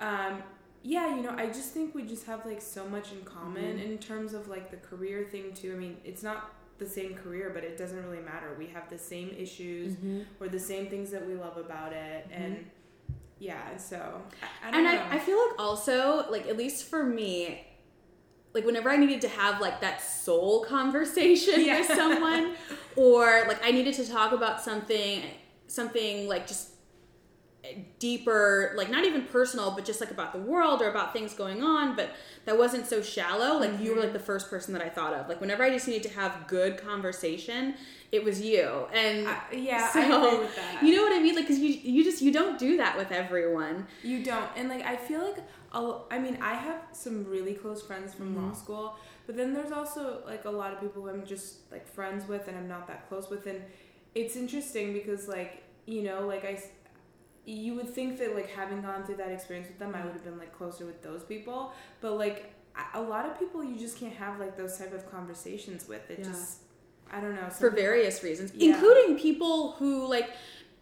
um, 0.00 0.42
yeah, 0.82 1.16
you 1.16 1.22
know, 1.22 1.34
I 1.36 1.46
just 1.46 1.72
think 1.72 1.94
we 1.94 2.02
just 2.04 2.26
have 2.26 2.46
like 2.46 2.60
so 2.62 2.88
much 2.88 3.12
in 3.12 3.22
common 3.22 3.78
Mhm. 3.78 3.84
in 3.84 3.98
terms 3.98 4.34
of 4.34 4.48
like 4.48 4.70
the 4.70 4.76
career 4.76 5.24
thing 5.30 5.52
too. 5.52 5.72
I 5.72 5.76
mean, 5.76 5.96
it's 6.04 6.22
not 6.22 6.52
the 6.78 6.86
same 6.86 7.14
career, 7.14 7.50
but 7.52 7.64
it 7.64 7.76
doesn't 7.78 8.04
really 8.04 8.22
matter. 8.22 8.54
We 8.58 8.66
have 8.68 8.88
the 8.90 8.98
same 8.98 9.30
issues 9.36 9.94
Mhm. 9.94 10.26
or 10.40 10.48
the 10.48 10.60
same 10.60 10.88
things 10.88 11.10
that 11.10 11.26
we 11.26 11.34
love 11.34 11.56
about 11.56 11.92
it, 11.92 12.28
Mhm. 12.28 12.36
and 12.44 12.70
yeah, 13.38 13.76
so 13.76 14.22
I, 14.42 14.68
I 14.68 14.70
don't 14.70 14.86
and 14.86 14.96
know. 14.98 15.04
I, 15.10 15.14
I 15.16 15.18
feel 15.18 15.38
like 15.38 15.58
also 15.58 16.30
like 16.30 16.46
at 16.48 16.56
least 16.56 16.84
for 16.84 17.02
me 17.04 17.66
like 18.54 18.64
whenever 18.64 18.88
i 18.88 18.96
needed 18.96 19.20
to 19.20 19.28
have 19.28 19.60
like 19.60 19.82
that 19.82 20.00
soul 20.00 20.64
conversation 20.76 21.62
Yeah. 21.62 21.78
with 21.80 21.88
someone 21.88 22.54
or 22.96 23.44
like 23.46 23.62
i 23.62 23.70
needed 23.70 23.92
to 23.96 24.08
talk 24.08 24.32
about 24.32 24.62
something 24.62 25.22
something 25.66 26.26
like 26.26 26.46
just 26.46 26.70
deeper 27.98 28.72
like 28.76 28.90
not 28.90 29.04
even 29.04 29.22
personal 29.22 29.70
but 29.70 29.84
just 29.84 30.00
like 30.00 30.10
about 30.10 30.32
the 30.32 30.38
world 30.38 30.82
or 30.82 30.90
about 30.90 31.12
things 31.12 31.32
going 31.34 31.62
on 31.62 31.96
but 31.96 32.10
that 32.44 32.56
wasn't 32.56 32.86
so 32.86 33.02
shallow. 33.02 33.58
Like 33.58 33.80
you 33.80 33.94
were 33.94 34.00
like 34.00 34.12
the 34.12 34.20
first 34.20 34.48
person 34.48 34.72
that 34.74 34.82
i 34.82 34.88
thought 34.88 35.12
of. 35.12 35.28
Like 35.28 35.40
whenever 35.40 35.62
i 35.64 35.70
just 35.70 35.88
needed 35.88 36.04
to 36.04 36.14
have 36.14 36.46
good 36.46 36.76
conversation 36.78 37.74
it 38.12 38.22
was 38.22 38.40
you. 38.40 38.86
And 38.92 39.26
I, 39.28 39.40
yeah, 39.52 39.88
so, 39.92 40.00
I 40.00 40.04
agree 40.04 40.38
with 40.38 40.56
that. 40.56 40.82
you 40.82 40.94
know 40.94 41.02
what 41.02 41.12
i 41.12 41.20
mean? 41.20 41.34
Like 41.34 41.44
because 41.44 41.58
you 41.58 41.70
you 41.70 42.04
just 42.04 42.22
you 42.22 42.32
don't 42.32 42.56
do 42.58 42.76
that 42.76 42.96
with 42.96 43.10
everyone. 43.10 43.86
You 44.04 44.22
don't. 44.22 44.48
And 44.56 44.68
like 44.68 44.84
I 44.84 44.96
feel 44.96 45.22
like 45.22 45.38
I 46.10 46.18
mean, 46.18 46.38
I 46.40 46.54
have 46.54 46.80
some 46.92 47.24
really 47.26 47.52
close 47.52 47.82
friends 47.82 48.14
from 48.14 48.34
law 48.36 48.50
Mhm. 48.52 48.56
school, 48.56 48.96
but 49.26 49.36
then 49.36 49.52
there's 49.52 49.72
also 49.72 50.22
like 50.24 50.44
a 50.46 50.50
lot 50.50 50.72
of 50.72 50.80
people 50.80 51.02
who 51.02 51.08
I'm 51.10 51.26
just 51.26 51.70
like 51.70 51.86
friends 51.86 52.26
with 52.28 52.48
and 52.48 52.56
I'm 52.56 52.68
not 52.68 52.86
that 52.86 53.08
close 53.08 53.28
with. 53.28 53.46
And 53.46 53.60
it's 54.14 54.36
interesting 54.36 54.92
because 54.94 55.28
like, 55.28 55.62
you 55.84 56.02
know, 56.02 56.26
like 56.26 56.44
I 56.46 56.62
you 57.46 57.74
would 57.74 57.88
think 57.88 58.18
that 58.18 58.34
like 58.34 58.50
having 58.50 58.82
gone 58.82 59.04
through 59.04 59.16
that 59.16 59.30
experience 59.30 59.68
with 59.68 59.78
them, 59.78 59.94
I 59.94 60.04
would 60.04 60.12
have 60.12 60.24
been 60.24 60.38
like 60.38 60.52
closer 60.56 60.84
with 60.84 61.00
those 61.02 61.22
people. 61.22 61.72
But 62.00 62.18
like 62.18 62.52
a 62.92 63.00
lot 63.00 63.24
of 63.24 63.38
people, 63.38 63.64
you 63.64 63.78
just 63.78 63.98
can't 63.98 64.14
have 64.14 64.38
like 64.40 64.56
those 64.56 64.76
type 64.76 64.92
of 64.92 65.08
conversations 65.10 65.86
with. 65.88 66.10
It 66.10 66.18
Yeah. 66.18 66.24
just, 66.26 66.58
I 67.10 67.20
don't 67.20 67.34
know. 67.36 67.48
for 67.48 67.70
various 67.70 68.22
reasons, 68.22 68.52
Yeah. 68.54 68.74
including 68.74 69.18
people 69.18 69.72
who 69.72 70.06
like 70.08 70.30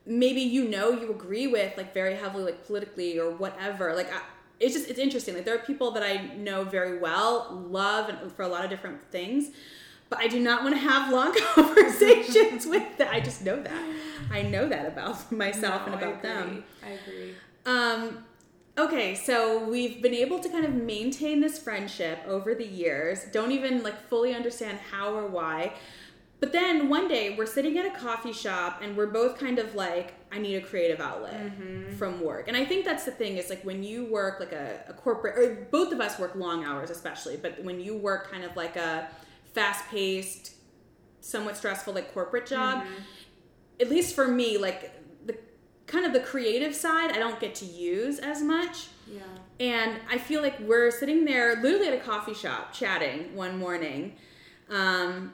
maybe 0.07 0.41
you 0.41 0.69
know 0.69 0.91
you 0.91 1.11
agree 1.11 1.47
with 1.47 1.77
like 1.77 1.93
very 1.95 2.15
heavily 2.15 2.45
like 2.45 2.67
politically 2.67 3.19
or 3.19 3.31
whatever. 3.31 3.95
Like 3.95 4.13
I, 4.13 4.23
it's 4.59 4.73
just 4.75 4.89
it's 4.89 4.99
interesting. 4.99 5.35
Like 5.35 5.45
there 5.45 5.55
are 5.55 5.65
people 5.65 5.91
that 5.93 6.03
I 6.03 6.35
know 6.37 6.65
very 6.65 6.99
well, 6.99 7.65
love 7.71 8.09
and 8.09 8.33
for 8.33 8.43
a 8.43 8.49
lot 8.49 8.65
of 8.65 8.71
different 8.71 9.03
things. 9.11 9.51
But 10.11 10.19
I 10.19 10.29
do 10.29 10.39
not 10.39 10.63
want 10.63 10.75
to 10.75 10.81
have 10.81 11.13
long 11.13 11.35
conversations 11.55 12.67
with 12.67 12.97
them. 12.99 13.09
I 13.11 13.21
just 13.21 13.45
know 13.45 13.61
that. 13.61 13.85
I 14.31 14.43
know 14.43 14.69
that 14.69 14.87
about 14.87 15.31
myself 15.33 15.87
No, 15.87 15.93
and 15.93 15.95
I 15.95 15.99
about 15.99 16.23
them. 16.23 16.65
I 16.85 16.91
agree. 16.91 17.35
Um, 17.67 18.25
okay, 18.79 19.15
so 19.15 19.69
we've 19.69 20.03
been 20.03 20.15
able 20.15 20.39
to 20.41 20.49
kind 20.49 20.65
of 20.65 20.75
maintain 20.75 21.41
this 21.41 21.59
friendship 21.59 22.19
over 22.27 22.55
the 22.55 22.67
years. 22.67 23.25
Don't 23.33 23.53
even 23.53 23.83
like 23.83 24.09
fully 24.09 24.35
understand 24.35 24.79
how 24.91 25.15
or 25.15 25.27
why. 25.27 25.73
But 26.41 26.53
then 26.53 26.91
one 26.91 27.09
day 27.09 27.35
we're 27.39 27.47
sitting 27.47 27.79
at 27.79 27.87
a 27.87 27.99
coffee 27.99 28.33
shop 28.33 28.81
and 28.83 28.97
we're 28.99 29.07
both 29.07 29.39
kind 29.39 29.59
of 29.59 29.75
like, 29.75 30.13
I 30.31 30.39
need 30.39 30.57
a 30.57 30.61
creative 30.61 31.01
outlet 31.01 31.53
from 31.97 32.21
work. 32.21 32.49
And 32.49 32.57
I 32.57 32.67
think 32.67 32.85
that's 32.85 33.05
the 33.05 33.13
thing 33.13 33.39
is 33.39 33.49
like 33.49 33.65
when 33.65 33.83
you 33.83 34.05
work 34.07 34.41
like 34.41 34.53
a, 34.53 34.81
a 34.89 34.93
corporate, 34.93 35.39
or 35.39 35.67
both 35.71 35.91
of 35.91 36.01
us 36.01 36.19
work 36.19 36.35
long 36.35 36.63
hours 36.65 36.91
especially, 36.91 37.39
but 37.39 37.65
when 37.65 37.81
you 37.81 37.97
work 37.97 38.31
kind 38.31 38.45
of 38.45 38.55
like 38.57 38.77
a 38.77 39.09
fast 39.55 39.89
paced, 39.89 40.55
somewhat 41.21 41.57
stressful 41.57 41.95
like 41.95 42.13
corporate 42.13 42.47
job, 42.47 42.85
at 43.81 43.89
least 43.89 44.15
for 44.15 44.29
me, 44.29 44.59
like 44.59 44.93
the 45.27 45.37
kind 45.87 46.05
of 46.05 46.13
the 46.13 46.21
creative 46.21 46.75
side, 46.75 47.13
I 47.13 47.19
don't 47.19 47.41
get 47.41 47.55
to 47.57 47.65
use 47.65 48.19
as 48.19 48.43
much. 48.43 48.89
Yeah. 49.11 49.23
And 49.61 50.01
I 50.11 50.19
feel 50.19 50.43
like 50.43 50.59
we're 50.61 50.91
sitting 50.91 51.25
there 51.25 51.57
literally 51.63 51.89
at 51.89 51.95
a 51.95 52.01
coffee 52.01 52.35
shop 52.35 52.73
chatting 52.73 53.35
one 53.35 53.59
morning. 53.59 54.17
Um, 54.69 55.33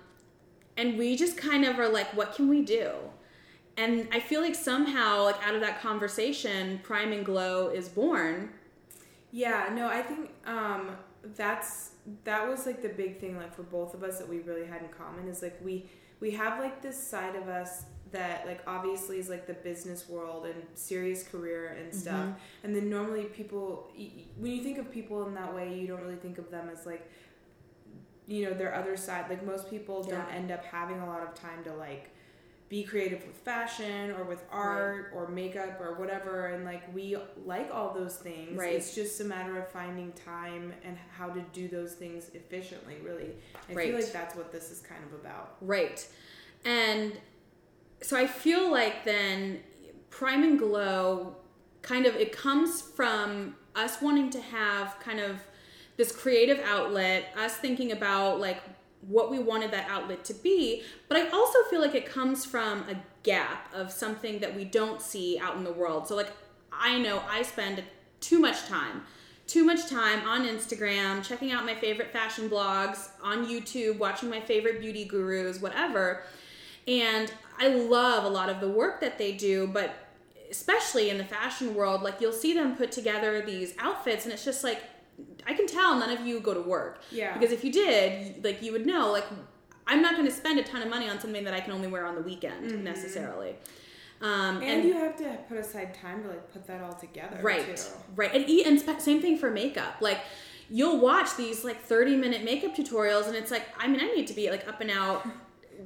and 0.77 0.99
we 0.99 1.17
just 1.17 1.37
kind 1.37 1.65
of 1.65 1.79
are 1.79 1.89
like, 1.89 2.15
what 2.15 2.35
can 2.35 2.49
we 2.49 2.63
do? 2.63 2.93
And 3.77 4.09
I 4.13 4.21
feel 4.21 4.43
like 4.43 4.55
somehow, 4.55 5.25
like 5.25 5.43
out 5.47 5.55
of 5.55 5.61
that 5.63 5.81
conversation, 5.81 6.81
Prime 6.83 7.13
and 7.13 7.25
Glow 7.25 7.69
is 7.69 7.89
born. 7.89 8.51
Yeah, 9.33 9.71
no, 9.73 9.89
I 9.89 10.03
think 10.03 10.31
um, 10.45 10.97
that's 11.37 11.93
that 12.25 12.49
was 12.49 12.67
like 12.67 12.83
the 12.83 12.89
big 12.89 13.21
thing 13.21 13.37
like 13.37 13.55
for 13.55 13.63
both 13.63 13.95
of 13.95 14.03
us 14.03 14.19
that 14.19 14.29
we 14.29 14.41
really 14.41 14.67
had 14.67 14.83
in 14.83 14.89
common 14.89 15.29
is 15.29 15.43
like 15.43 15.59
we 15.63 15.89
we 16.21 16.31
have 16.31 16.59
like 16.59 16.83
this 16.83 17.03
side 17.03 17.35
of 17.35 17.49
us 17.49 17.85
that 18.13 18.47
like 18.47 18.61
obviously 18.67 19.19
is 19.19 19.29
like 19.29 19.47
the 19.47 19.55
business 19.55 20.09
world 20.09 20.47
and 20.47 20.63
serious 20.75 21.23
career 21.23 21.77
and 21.79 21.91
mm-hmm. 21.91 21.99
stuff. 21.99 22.29
And 22.65 22.75
then 22.75 22.91
normally 22.91 23.25
people 23.25 23.93
when 24.37 24.53
you 24.53 24.63
think 24.63 24.79
of 24.79 24.91
people 24.91 25.27
in 25.27 25.35
that 25.35 25.55
way 25.55 25.79
you 25.79 25.87
don't 25.87 26.03
really 26.03 26.17
think 26.17 26.39
of 26.39 26.51
them 26.51 26.69
as 26.73 26.87
like 26.87 27.09
you 28.27 28.45
know 28.45 28.55
their 28.55 28.75
other 28.75 28.97
side. 28.97 29.27
Like 29.29 29.45
most 29.45 29.71
people 29.71 30.03
don't 30.03 30.33
end 30.33 30.51
up 30.51 30.65
having 30.65 31.01
a 31.01 31.07
lot 31.07 31.23
of 31.23 31.35
time 31.35 31.65
to 31.65 31.75
like 31.75 32.11
be 32.71 32.85
creative 32.85 33.27
with 33.27 33.37
fashion 33.37 34.13
or 34.13 34.23
with 34.23 34.43
art 34.51 35.11
or 35.13 35.27
makeup 35.29 35.79
or 35.81 35.95
whatever 35.97 36.47
and 36.47 36.65
like 36.65 36.83
we 36.95 37.17
like 37.45 37.69
all 37.75 37.93
those 37.93 38.15
things 38.17 38.57
Right. 38.57 38.75
it's 38.77 38.95
just 38.95 39.21
a 39.21 39.25
matter 39.25 39.59
of 39.59 39.69
finding 39.73 40.13
time 40.13 40.73
and 40.85 40.97
how 41.19 41.29
to 41.31 41.41
do 41.53 41.67
those 41.67 41.95
things 41.95 42.31
efficiently 42.33 42.95
really 43.03 43.33
i 43.69 43.73
Right. 43.75 43.89
feel 43.89 43.97
like 44.01 44.13
that's 44.13 44.37
what 44.37 44.53
this 44.53 44.71
is 44.71 44.81
kind 44.81 45.03
of 45.05 45.13
about 45.21 45.57
Right. 45.61 46.07
And 46.65 47.13
so 48.03 48.17
I 48.17 48.27
feel 48.27 48.71
like 48.71 49.05
then 49.05 49.61
Prime 50.11 50.43
and 50.45 50.59
Glow 50.59 51.37
kind 51.83 52.07
of 52.07 52.15
it 52.15 52.31
comes 52.33 52.81
from 52.83 53.57
us 53.75 54.01
wanting 54.01 54.31
to 54.31 54.41
have 54.41 54.97
kind 55.01 55.19
of 55.21 55.37
this 55.97 56.13
creative 56.13 56.59
outlet, 56.61 57.27
us 57.37 57.57
thinking 57.57 57.93
about 57.93 58.41
like 58.41 58.63
what 59.09 59.31
we 59.31 59.39
wanted 59.39 59.71
that 59.71 59.89
outlet 59.89 60.25
to 60.25 60.35
be, 60.35 60.83
but 61.09 61.17
I 61.17 61.29
also 61.31 61.59
feel 61.71 61.81
like 61.81 61.95
it 61.95 62.07
comes 62.07 62.45
from 62.45 62.81
a 62.89 62.97
gap 63.23 63.73
of 63.75 63.91
something 63.91 64.41
that 64.41 64.55
we 64.55 64.65
don't 64.65 65.01
see 65.01 65.39
out 65.39 65.57
in 65.57 65.65
the 65.65 65.73
world. 65.73 66.07
So 66.07 66.17
like 66.17 66.33
I 66.73 66.99
know 66.99 67.23
I 67.29 67.43
spend 67.43 67.83
too 68.21 68.39
much 68.39 68.67
time 68.67 69.03
too 69.51 69.65
much 69.65 69.89
time 69.89 70.21
on 70.29 70.47
Instagram, 70.47 71.25
checking 71.25 71.51
out 71.51 71.67
my 71.67 71.75
favorite 71.75 72.13
fashion 72.13 72.49
blogs, 72.49 73.09
on 73.21 73.45
YouTube, 73.45 73.99
watching 73.99 74.31
my 74.31 74.41
favorite 74.41 74.81
beauty 74.81 75.05
gurus, 75.05 75.61
whatever. 75.61 76.23
And 76.87 77.33
I 77.59 77.67
love 77.67 78.23
a 78.23 78.29
lot 78.29 78.49
of 78.49 78.61
the 78.61 78.69
work 78.69 79.01
that 79.01 79.19
they 79.19 79.33
do, 79.33 79.67
but 79.67 79.93
especially 80.53 81.11
in 81.11 81.19
the 81.19 81.25
fashion 81.25 81.75
world, 81.75 82.03
like 82.03 82.21
you'll 82.21 82.33
see 82.33 82.55
them 82.55 82.77
put 82.77 82.93
together 82.93 83.43
these 83.43 83.75
outfits, 83.81 84.25
and 84.25 84.33
it's 84.33 84.45
just 84.45 84.63
like, 84.63 84.85
I 85.47 85.55
can 85.55 85.67
tell 85.67 85.99
none 85.99 86.11
of 86.11 86.27
you 86.27 86.41
go 86.41 86.55
to 86.55 86.61
work. 86.61 87.03
Yeah. 87.11 87.37
Because 87.37 87.53
if 87.53 87.65
you 87.65 87.73
did, 87.73 88.45
like, 88.45 88.63
you 88.63 88.73
would 88.73 88.87
know, 88.87 89.11
like, 89.13 89.25
I'm 89.87 90.03
not 90.03 90.15
going 90.15 90.27
to 90.27 90.33
spend 90.33 90.59
a 90.59 90.63
ton 90.63 90.83
of 90.83 90.89
money 90.89 91.09
on 91.09 91.21
something 91.21 91.45
that 91.45 91.55
I 91.55 91.61
can 91.61 91.73
only 91.73 91.89
wear 91.89 92.07
on 92.07 92.15
the 92.15 92.23
weekend 92.23 92.85
necessarily. 92.85 93.57
Um, 94.23 94.63
and, 94.63 94.85
you 94.85 94.93
have 94.95 95.17
to 95.17 95.39
put 95.49 95.57
aside 95.57 95.95
time 95.95 96.23
to 96.23 96.29
like 96.29 96.53
put 96.53 96.67
that 96.67 96.83
all 96.83 96.93
together 96.93 97.39
right 97.41 97.75
too. 97.75 97.83
right 98.15 98.35
and, 98.35 98.45
and 98.45 99.01
same 99.01 99.23
thing 99.23 99.39
for 99.39 99.51
makeup 99.51 99.95
like 100.03 100.19
you'll 100.69 101.01
watch 101.01 101.37
these 101.39 101.65
like 101.65 101.83
30 101.83 102.17
minute 102.17 102.45
makeup 102.45 102.77
tutorials 102.77 103.29
and 103.29 103.35
it's 103.35 103.51
like 103.51 103.63
i 103.79 103.89
mean 103.89 103.99
i 103.99 104.05
need 104.09 104.27
to 104.27 104.35
be 104.35 104.51
like 104.51 104.69
up 104.69 104.83
and 104.83 104.91
out 104.91 105.27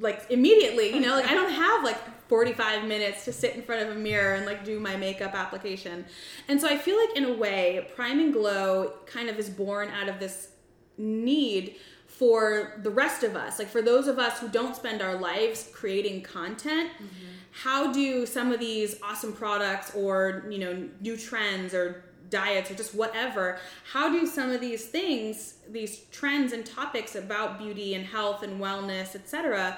like 0.00 0.26
immediately 0.30 0.92
you 0.92 1.00
know 1.00 1.14
like 1.14 1.26
i 1.26 1.34
don't 1.34 1.52
have 1.52 1.84
like 1.84 1.98
45 2.28 2.84
minutes 2.84 3.24
to 3.26 3.32
sit 3.32 3.54
in 3.54 3.62
front 3.62 3.82
of 3.82 3.96
a 3.96 3.98
mirror 3.98 4.34
and 4.34 4.46
like 4.46 4.64
do 4.64 4.80
my 4.80 4.96
makeup 4.96 5.34
application. 5.34 6.04
And 6.48 6.60
so 6.60 6.68
i 6.68 6.76
feel 6.76 6.96
like 6.96 7.16
in 7.16 7.24
a 7.24 7.34
way 7.34 7.90
prime 7.94 8.18
and 8.18 8.32
glow 8.32 8.92
kind 9.06 9.28
of 9.28 9.38
is 9.38 9.50
born 9.50 9.88
out 9.90 10.08
of 10.08 10.18
this 10.18 10.48
need 10.96 11.76
for 12.06 12.80
the 12.82 12.90
rest 12.90 13.24
of 13.24 13.34
us. 13.34 13.58
Like 13.58 13.68
for 13.68 13.82
those 13.82 14.06
of 14.06 14.18
us 14.18 14.38
who 14.38 14.48
don't 14.48 14.76
spend 14.76 15.02
our 15.02 15.16
lives 15.16 15.68
creating 15.72 16.22
content 16.22 16.90
mm-hmm. 16.92 17.06
how 17.50 17.92
do 17.92 18.24
some 18.24 18.52
of 18.52 18.60
these 18.60 18.96
awesome 19.02 19.32
products 19.32 19.94
or 19.94 20.46
you 20.48 20.58
know 20.58 20.88
new 21.00 21.16
trends 21.16 21.74
or 21.74 22.04
diets 22.30 22.70
or 22.70 22.74
just 22.74 22.94
whatever 22.94 23.58
how 23.92 24.10
do 24.10 24.26
some 24.26 24.50
of 24.50 24.60
these 24.60 24.86
things 24.86 25.54
these 25.70 26.00
trends 26.10 26.52
and 26.52 26.64
topics 26.64 27.14
about 27.14 27.58
beauty 27.58 27.94
and 27.94 28.04
health 28.06 28.42
and 28.42 28.60
wellness 28.60 29.14
etc 29.14 29.76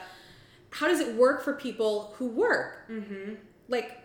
how 0.70 0.86
does 0.86 1.00
it 1.00 1.14
work 1.16 1.42
for 1.42 1.54
people 1.54 2.14
who 2.16 2.28
work 2.28 2.88
mm-hmm. 2.90 3.34
like 3.68 4.02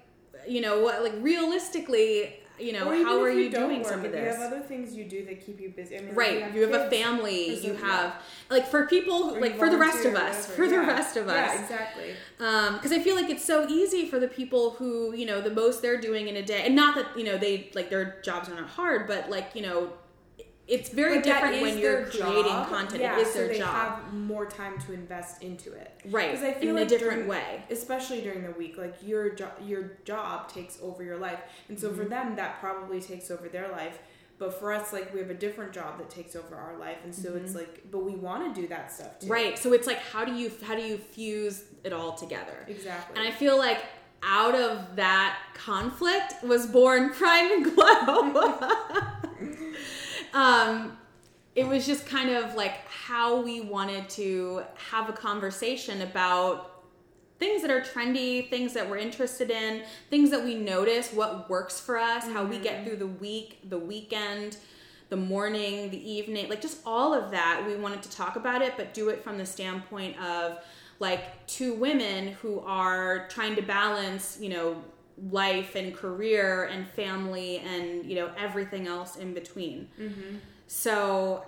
you 0.48 0.62
know 0.62 0.81
what 0.81 1.03
like 1.03 1.13
realistically 1.19 2.40
you 2.63 2.74
know 2.74 2.86
how 3.03 3.22
are 3.22 3.30
you, 3.30 3.50
don't 3.50 3.70
doing 3.70 3.82
work, 3.82 3.89
some 3.89 4.06
of 4.06 4.12
this 4.12 4.36
You 4.36 4.41
have 4.41 4.53
other 4.53 4.62
things 4.62 4.96
you 4.96 5.06
do 5.06 5.25
that 5.25 5.46
keep 5.46 5.60
you 5.60 5.70
busy. 5.70 5.98
I 5.98 6.01
mean, 6.01 6.15
right 6.15 6.53
you 6.53 6.62
have 6.62 6.74
a 6.74 6.89
family 6.89 7.60
you 7.60 7.75
have. 7.75 8.15
Like 8.50 8.68
for 8.68 8.88
people 8.88 9.39
like 9.39 9.58
for 9.58 9.70
the 9.70 9.77
rest 9.77 10.06
of 10.06 10.15
us 10.15 10.46
for 10.48 10.68
the 10.68 10.80
rest 10.80 11.18
of 11.18 11.27
us. 11.27 11.36
Yeah, 11.36 11.62
exactly. 11.62 12.15
Um, 12.39 12.75
because 12.75 12.91
I 12.91 13.00
feel 13.00 13.15
like 13.15 13.30
it's 13.30 13.46
so 13.46 13.68
easy 13.68 14.06
for 14.08 14.20
the 14.20 14.27
people 14.27 14.72
who 14.72 15.15
you 15.15 15.25
know 15.25 15.41
the 15.41 15.51
most 15.51 15.82
they're 15.82 16.00
doing 16.00 16.27
in 16.27 16.36
a 16.38 16.41
day, 16.44 16.63
and 16.65 16.75
not 16.75 16.96
that 16.96 17.18
you 17.18 17.24
know 17.24 17.38
they 17.38 17.70
like 17.75 17.89
their 17.89 18.20
jobs 18.24 18.50
are 18.50 18.56
not 18.56 18.70
hard, 18.70 19.08
but 19.08 19.30
like 19.30 19.51
you 19.56 19.62
know, 19.62 19.89
it's 20.72 20.90
very 20.90 21.16
But 21.16 21.24
different 21.25 21.62
when 21.62 21.78
you're 21.78 22.06
creating 22.06 22.46
job. 22.46 22.70
content. 22.70 23.01
Yeah, 23.01 23.18
it 23.20 23.28
is 23.28 23.34
so 23.34 23.40
their 23.40 23.48
they 23.50 23.58
job, 23.60 23.68
have 24.04 24.13
more 24.13 24.46
time 24.46 24.80
to 24.86 24.94
invest 24.94 25.44
into 25.44 25.74
it. 25.74 25.92
right? 26.10 26.34
'Cause 26.34 26.44
I 26.44 26.54
feel 26.54 26.70
in 26.70 26.75
like 26.78 26.86
a 26.86 26.90
different 26.90 27.25
during- 27.28 27.28
way. 27.28 27.63
especially 27.70 28.22
during 28.22 28.44
the 28.44 28.51
week 28.51 28.78
like 28.78 28.96
your 29.01 29.30
jo- 29.32 29.51
your 29.62 29.84
job 30.06 30.48
takes 30.51 30.80
over 30.82 31.04
your 31.04 31.18
life 31.18 31.40
and 31.70 31.80
so 31.80 31.90
Mm-hmm. 31.90 31.98
for 32.01 32.06
them 32.16 32.36
that 32.38 32.60
probably 32.62 33.00
takes 33.01 33.30
over 33.30 33.48
their 33.50 33.68
life 33.70 34.00
but 34.40 34.60
for 34.60 34.72
us 34.72 34.92
like 34.92 35.13
we 35.13 35.20
have 35.20 35.30
a 35.30 35.36
different 35.46 35.72
job 35.74 35.98
that 36.00 36.10
takes 36.10 36.36
over 36.36 36.56
our 36.56 36.75
life 36.78 36.98
and 37.04 37.13
so 37.13 37.36
it's 37.36 37.54
like 37.54 37.74
but 37.92 38.00
we 38.10 38.13
want 38.16 38.42
to 38.56 38.62
do 38.62 38.68
that 38.70 38.92
stuff 38.92 39.20
too 39.20 39.25
Mm-hmm. 39.25 39.34
Right. 39.34 39.60
So 39.60 39.74
it's 39.74 39.86
like 39.88 40.00
how 40.13 40.24
do 40.25 40.34
you 40.34 40.51
how 40.68 40.75
do 40.75 40.82
you 40.82 40.98
fuse 40.98 41.63
it 41.84 41.94
all 41.94 42.13
together? 42.13 42.58
exactly 42.68 43.18
And 43.20 43.28
I 43.28 43.32
feel 43.32 43.58
like 43.58 43.80
out 44.24 44.56
of 44.56 44.96
that 44.96 45.38
conflict 45.54 46.44
was 46.44 46.66
born 46.68 47.10
Prime 47.12 47.51
and 47.51 47.63
Glow. 47.75 48.60
um, 50.33 50.97
it 51.55 51.67
was 51.67 51.85
just 51.85 52.05
kind 52.05 52.29
of 52.29 52.55
like 52.55 52.88
how 52.88 53.41
we 53.41 53.61
wanted 53.61 54.09
to 54.09 54.63
have 54.89 55.09
a 55.09 55.13
conversation 55.13 56.01
about 56.01 56.83
things 57.39 57.63
that 57.63 57.71
are 57.71 57.81
trendy, 57.81 58.50
things 58.50 58.73
that 58.73 58.88
we're 58.88 58.97
interested 58.97 59.50
in, 59.50 59.81
things 60.09 60.29
that 60.29 60.43
we 60.43 60.55
notice, 60.55 61.11
what 61.11 61.50
works 61.50 61.79
for 61.79 61.97
us, 61.97 62.25
how 62.27 62.45
we 62.45 62.59
get 62.59 62.85
through 62.85 62.97
the 62.97 63.07
week, 63.07 63.57
the 63.69 63.79
weekend, 63.79 64.57
the 65.09 65.17
morning, 65.17 65.89
the 65.89 66.09
evening, 66.09 66.47
like 66.50 66.61
just 66.61 66.79
all 66.85 67.13
of 67.13 67.31
that. 67.31 67.63
We 67.67 67.75
wanted 67.75 68.03
to 68.03 68.11
talk 68.11 68.35
about 68.35 68.61
it, 68.61 68.73
but 68.77 68.93
do 68.93 69.09
it 69.09 69.23
from 69.23 69.38
the 69.38 69.45
standpoint 69.45 70.17
of 70.21 70.59
like 71.00 71.45
two 71.47 71.73
women 71.73 72.33
who 72.33 72.59
are 72.61 73.27
trying 73.27 73.55
to 73.55 73.61
balance, 73.63 74.38
you 74.39 74.50
know, 74.50 74.83
life 75.30 75.75
and 75.75 75.96
career 75.96 76.63
and 76.66 76.88
family 76.90 77.58
and, 77.60 78.06
you 78.06 78.16
know, 78.16 78.32
everything 78.38 78.88
else 78.88 79.18
in 79.18 79.34
between. 79.34 79.90
Mm-hmm. 80.00 80.38
So 80.68 81.46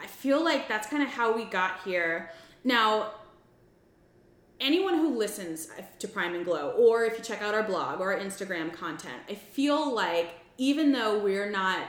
I 0.00 0.06
feel 0.06 0.42
like 0.42 0.68
that's 0.68 0.88
kind 0.88 1.02
of 1.02 1.10
how 1.10 1.34
we 1.34 1.44
got 1.44 1.80
here. 1.84 2.30
Now, 2.64 3.12
anyone 4.60 4.94
who 4.94 5.18
listens 5.18 5.68
to 5.98 6.08
Prime 6.08 6.34
and 6.34 6.44
Glow, 6.44 6.70
or 6.70 7.04
if 7.04 7.18
you 7.18 7.24
check 7.24 7.42
out 7.42 7.54
our 7.54 7.62
blog 7.62 8.00
or 8.00 8.14
our 8.14 8.20
Instagram 8.20 8.72
content, 8.72 9.22
I 9.28 9.34
feel 9.34 9.94
like 9.94 10.30
even 10.56 10.92
though 10.92 11.18
we're 11.18 11.50
not 11.50 11.80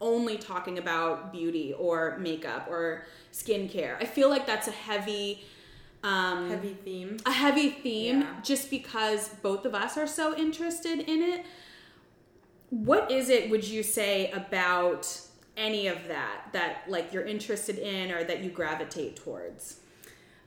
only 0.00 0.38
talking 0.38 0.78
about 0.78 1.32
beauty 1.32 1.74
or 1.74 2.16
makeup 2.18 2.66
or 2.70 3.04
skincare, 3.32 3.96
I 4.00 4.06
feel 4.06 4.28
like 4.30 4.46
that's 4.46 4.66
a 4.66 4.72
heavy 4.72 5.44
um, 6.02 6.48
heavy 6.48 6.74
theme. 6.74 7.18
A 7.26 7.32
heavy 7.32 7.70
theme, 7.70 8.20
Yeah. 8.22 8.40
just 8.42 8.70
because 8.70 9.28
both 9.42 9.64
of 9.66 9.74
us 9.74 9.96
are 9.98 10.06
so 10.06 10.36
interested 10.36 11.00
in 11.00 11.22
it. 11.22 11.44
What 12.70 13.10
is 13.10 13.28
it? 13.28 13.50
Would 13.50 13.66
you 13.66 13.82
say 13.82 14.30
about 14.30 15.20
any 15.56 15.88
of 15.88 16.08
that 16.08 16.46
that 16.52 16.84
like 16.88 17.12
you're 17.12 17.24
interested 17.26 17.78
in 17.78 18.12
or 18.12 18.24
that 18.24 18.42
you 18.42 18.50
gravitate 18.50 19.16
towards? 19.16 19.80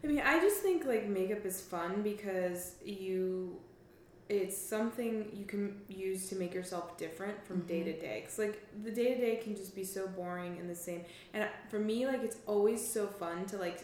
I 0.04 0.08
mean, 0.08 0.22
I 0.22 0.40
just 0.40 0.62
think 0.62 0.86
like 0.86 1.08
makeup 1.08 1.46
is 1.46 1.62
fun 1.62 2.02
because 2.02 2.76
you 2.84 3.60
it's 4.30 4.58
something 4.58 5.30
you 5.34 5.46
can 5.46 5.82
use 5.90 6.30
to 6.30 6.36
make 6.36 6.54
yourself 6.54 6.98
different 6.98 7.46
from 7.46 7.60
day 7.62 7.84
to 7.84 7.94
day. 8.00 8.24
Cuz 8.26 8.40
like 8.40 8.64
the 8.84 8.90
day 8.92 9.14
to 9.16 9.20
day 9.20 9.36
can 9.36 9.56
just 9.56 9.76
be 9.76 9.84
so 9.84 10.08
boring 10.08 10.58
and 10.60 10.70
the 10.70 10.76
same. 10.76 11.04
And 11.34 11.48
for 11.70 11.78
me 11.78 12.08
like 12.08 12.24
it's 12.24 12.38
always 12.48 12.86
so 12.86 13.06
fun 13.06 13.46
to 13.48 13.58
like 13.58 13.80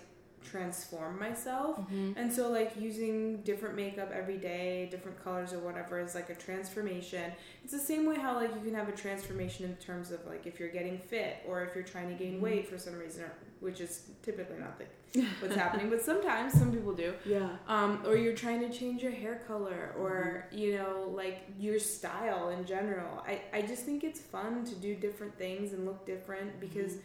transform 0.49 1.19
myself. 1.19 1.77
Mm-hmm. 1.77 2.13
And 2.17 2.31
so 2.31 2.49
like 2.49 2.73
using 2.79 3.41
different 3.41 3.75
makeup 3.75 4.11
every 4.13 4.37
day, 4.37 4.87
different 4.89 5.23
colors 5.23 5.53
or 5.53 5.59
whatever 5.59 5.99
is 5.99 6.15
like 6.15 6.29
a 6.29 6.35
transformation. 6.35 7.31
It's 7.63 7.73
the 7.73 7.79
same 7.79 8.05
way 8.05 8.15
how 8.15 8.35
like 8.35 8.53
you 8.55 8.61
can 8.61 8.73
have 8.73 8.89
a 8.89 8.93
transformation 8.93 9.65
in 9.65 9.75
terms 9.75 10.11
of 10.11 10.25
like 10.25 10.45
if 10.45 10.59
you're 10.59 10.69
getting 10.69 10.97
fit 10.97 11.37
or 11.47 11.63
if 11.63 11.75
you're 11.75 11.83
trying 11.83 12.09
to 12.09 12.15
gain 12.15 12.35
mm-hmm. 12.35 12.43
weight 12.43 12.69
for 12.69 12.77
some 12.77 12.97
reason 12.97 13.23
or, 13.23 13.33
which 13.59 13.81
is 13.81 14.03
typically 14.23 14.57
not 14.57 14.79
the, 14.79 14.85
what's 15.39 15.55
happening, 15.55 15.89
but 15.89 16.01
sometimes 16.01 16.53
some 16.53 16.71
people 16.71 16.93
do. 16.93 17.13
Yeah. 17.25 17.49
Um, 17.67 18.01
or 18.05 18.15
you're 18.15 18.35
trying 18.35 18.61
to 18.61 18.69
change 18.75 19.03
your 19.03 19.11
hair 19.11 19.41
color 19.47 19.93
or 19.97 20.45
mm-hmm. 20.47 20.57
you 20.57 20.77
know 20.77 21.11
like 21.13 21.41
your 21.59 21.79
style 21.79 22.49
in 22.49 22.65
general. 22.65 23.23
I 23.27 23.41
I 23.51 23.61
just 23.61 23.83
think 23.83 24.03
it's 24.03 24.19
fun 24.19 24.63
to 24.65 24.75
do 24.75 24.95
different 24.95 25.37
things 25.37 25.73
and 25.73 25.85
look 25.85 26.05
different 26.05 26.59
because 26.59 26.97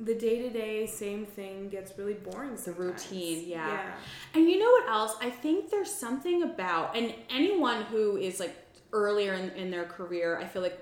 the 0.00 0.14
day 0.14 0.40
to 0.40 0.50
day 0.50 0.86
same 0.86 1.26
thing 1.26 1.68
gets 1.68 1.96
really 1.98 2.14
boring. 2.14 2.56
The 2.56 2.72
routine, 2.72 3.46
yeah. 3.46 3.68
Yeah. 3.68 3.92
And 4.34 4.48
you 4.48 4.58
know 4.58 4.70
what 4.70 4.88
else? 4.88 5.16
I 5.20 5.28
think 5.28 5.70
there's 5.70 5.92
something 5.92 6.42
about, 6.42 6.96
and 6.96 7.14
anyone 7.28 7.82
who 7.82 8.16
is 8.16 8.40
like 8.40 8.56
earlier 8.92 9.34
in, 9.34 9.50
in 9.50 9.70
their 9.70 9.84
career, 9.84 10.38
I 10.38 10.46
feel 10.46 10.62
like 10.62 10.78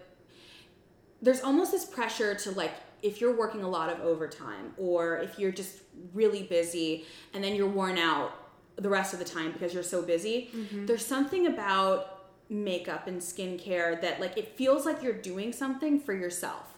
there's 1.20 1.40
almost 1.40 1.72
this 1.72 1.84
pressure 1.84 2.34
to 2.36 2.52
like, 2.52 2.72
if 3.02 3.20
you're 3.20 3.36
working 3.36 3.62
a 3.62 3.68
lot 3.68 3.90
of 3.90 4.00
overtime 4.00 4.72
or 4.76 5.18
if 5.18 5.38
you're 5.38 5.52
just 5.52 5.78
really 6.14 6.44
busy 6.44 7.04
and 7.34 7.42
then 7.42 7.54
you're 7.54 7.68
worn 7.68 7.98
out 7.98 8.32
the 8.76 8.88
rest 8.88 9.12
of 9.12 9.18
the 9.18 9.24
time 9.24 9.50
because 9.50 9.74
you're 9.74 9.82
so 9.82 10.00
busy, 10.00 10.50
mm-hmm. 10.54 10.86
there's 10.86 11.04
something 11.04 11.48
about 11.48 12.30
makeup 12.48 13.06
and 13.08 13.20
skincare 13.20 14.00
that 14.00 14.20
like 14.20 14.38
it 14.38 14.56
feels 14.56 14.86
like 14.86 15.02
you're 15.02 15.12
doing 15.12 15.52
something 15.52 15.98
for 15.98 16.14
yourself. 16.14 16.77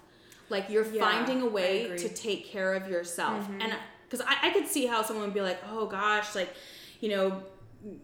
Like 0.51 0.69
you're 0.69 0.87
Yeah, 0.87 1.01
finding 1.01 1.43
a 1.43 1.47
way 1.47 1.97
to 1.97 2.09
take 2.09 2.47
care 2.47 2.75
of 2.75 2.89
yourself. 2.89 3.45
Mm-hmm. 3.45 3.63
And 3.63 3.73
uh, 3.73 3.77
because 4.09 4.27
I, 4.27 4.49
I 4.49 4.51
could 4.51 4.67
see 4.67 4.87
how 4.87 5.03
someone 5.03 5.27
would 5.27 5.35
be 5.35 5.41
like, 5.41 5.63
oh 5.71 5.87
gosh, 5.87 6.35
like, 6.35 6.53
you 7.01 7.11
know, 7.11 7.43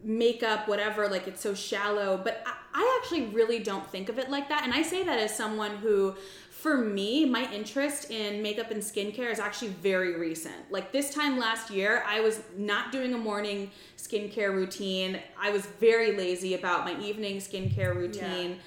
makeup, 0.02 0.68
whatever, 0.68 1.08
like 1.08 1.26
it's 1.26 1.40
so 1.40 1.52
shallow. 1.52 2.20
But 2.22 2.42
I, 2.46 2.54
I 2.74 3.00
actually 3.02 3.26
really 3.26 3.58
don't 3.58 3.86
think 3.90 4.08
of 4.08 4.18
it 4.18 4.30
like 4.30 4.48
that. 4.48 4.62
And 4.62 4.72
I 4.72 4.82
say 4.82 5.02
that 5.02 5.18
as 5.18 5.36
someone 5.36 5.76
who, 5.76 6.14
for 6.50 6.76
me, 6.76 7.24
my 7.24 7.50
interest 7.52 8.10
in 8.10 8.40
makeup 8.42 8.70
and 8.70 8.82
skincare 8.82 9.30
is 9.30 9.38
actually 9.38 9.68
very 9.68 10.16
recent. 10.16 10.70
Like 10.70 10.92
this 10.92 11.12
time 11.12 11.38
last 11.38 11.70
year, 11.70 12.04
I 12.06 12.20
was 12.20 12.40
not 12.56 12.92
doing 12.92 13.12
a 13.14 13.18
morning 13.18 13.70
skincare 13.98 14.52
routine. 14.52 15.18
I 15.40 15.50
was 15.50 15.66
very 15.66 16.16
lazy 16.16 16.54
about 16.54 16.84
my 16.84 16.98
evening 17.00 17.38
skincare 17.38 17.94
routine. 17.94 18.60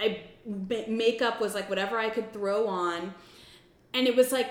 I 0.00 0.22
makeup 0.86 1.40
was 1.40 1.54
like 1.54 1.68
whatever 1.68 1.98
I 1.98 2.10
could 2.10 2.32
throw 2.32 2.66
on, 2.66 3.14
and 3.94 4.06
it 4.06 4.16
was 4.16 4.32
like 4.32 4.50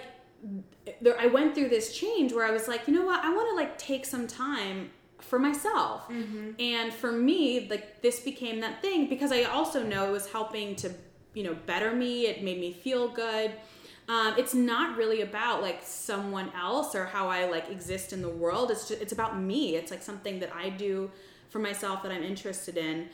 there. 1.02 1.20
I 1.20 1.28
went 1.28 1.56
through 1.56 1.70
this 1.70 1.98
change 1.98 2.34
where 2.34 2.46
I 2.46 2.52
was 2.52 2.68
like, 2.68 2.88
you 2.88 2.94
know 2.94 3.06
what? 3.06 3.24
I 3.24 3.34
want 3.34 3.50
to 3.50 3.56
like 3.56 3.78
take 3.78 4.06
some 4.06 4.28
time 4.28 4.92
for 5.20 5.40
myself, 5.40 6.04
and 6.60 6.94
for 6.94 7.12
me, 7.12 7.68
like 7.70 8.02
this 8.02 8.20
became 8.20 8.60
that 8.62 8.82
thing 8.82 9.10
because 9.10 9.32
I 9.32 9.44
also 9.44 9.84
know 9.84 10.08
it 10.08 10.12
was 10.12 10.32
helping 10.32 10.76
to 10.78 10.94
you 11.34 11.44
know 11.44 11.56
better 11.66 11.94
me. 11.94 12.28
It 12.28 12.44
made 12.44 12.60
me 12.60 12.72
feel 12.72 13.08
good. 13.10 13.54
Um, 14.10 14.34
it's 14.38 14.56
not 14.56 14.98
really 14.98 15.22
about 15.22 15.62
like 15.62 15.82
someone 15.84 16.52
else 16.60 16.96
or 16.96 17.06
how 17.06 17.28
I 17.28 17.46
like 17.46 17.70
exist 17.70 18.12
in 18.12 18.24
the 18.24 18.30
world. 18.30 18.72
It's 18.72 18.88
just, 18.88 19.00
it's 19.00 19.14
about 19.14 19.40
me. 19.40 19.76
It's 19.76 19.92
like 19.92 20.02
something 20.02 20.40
that 20.40 20.52
I 20.52 20.70
do 20.70 21.12
for 21.50 21.60
myself 21.60 22.02
that 22.02 22.12
I'm 22.12 22.24
interested 22.24 22.76
in. 22.76 23.10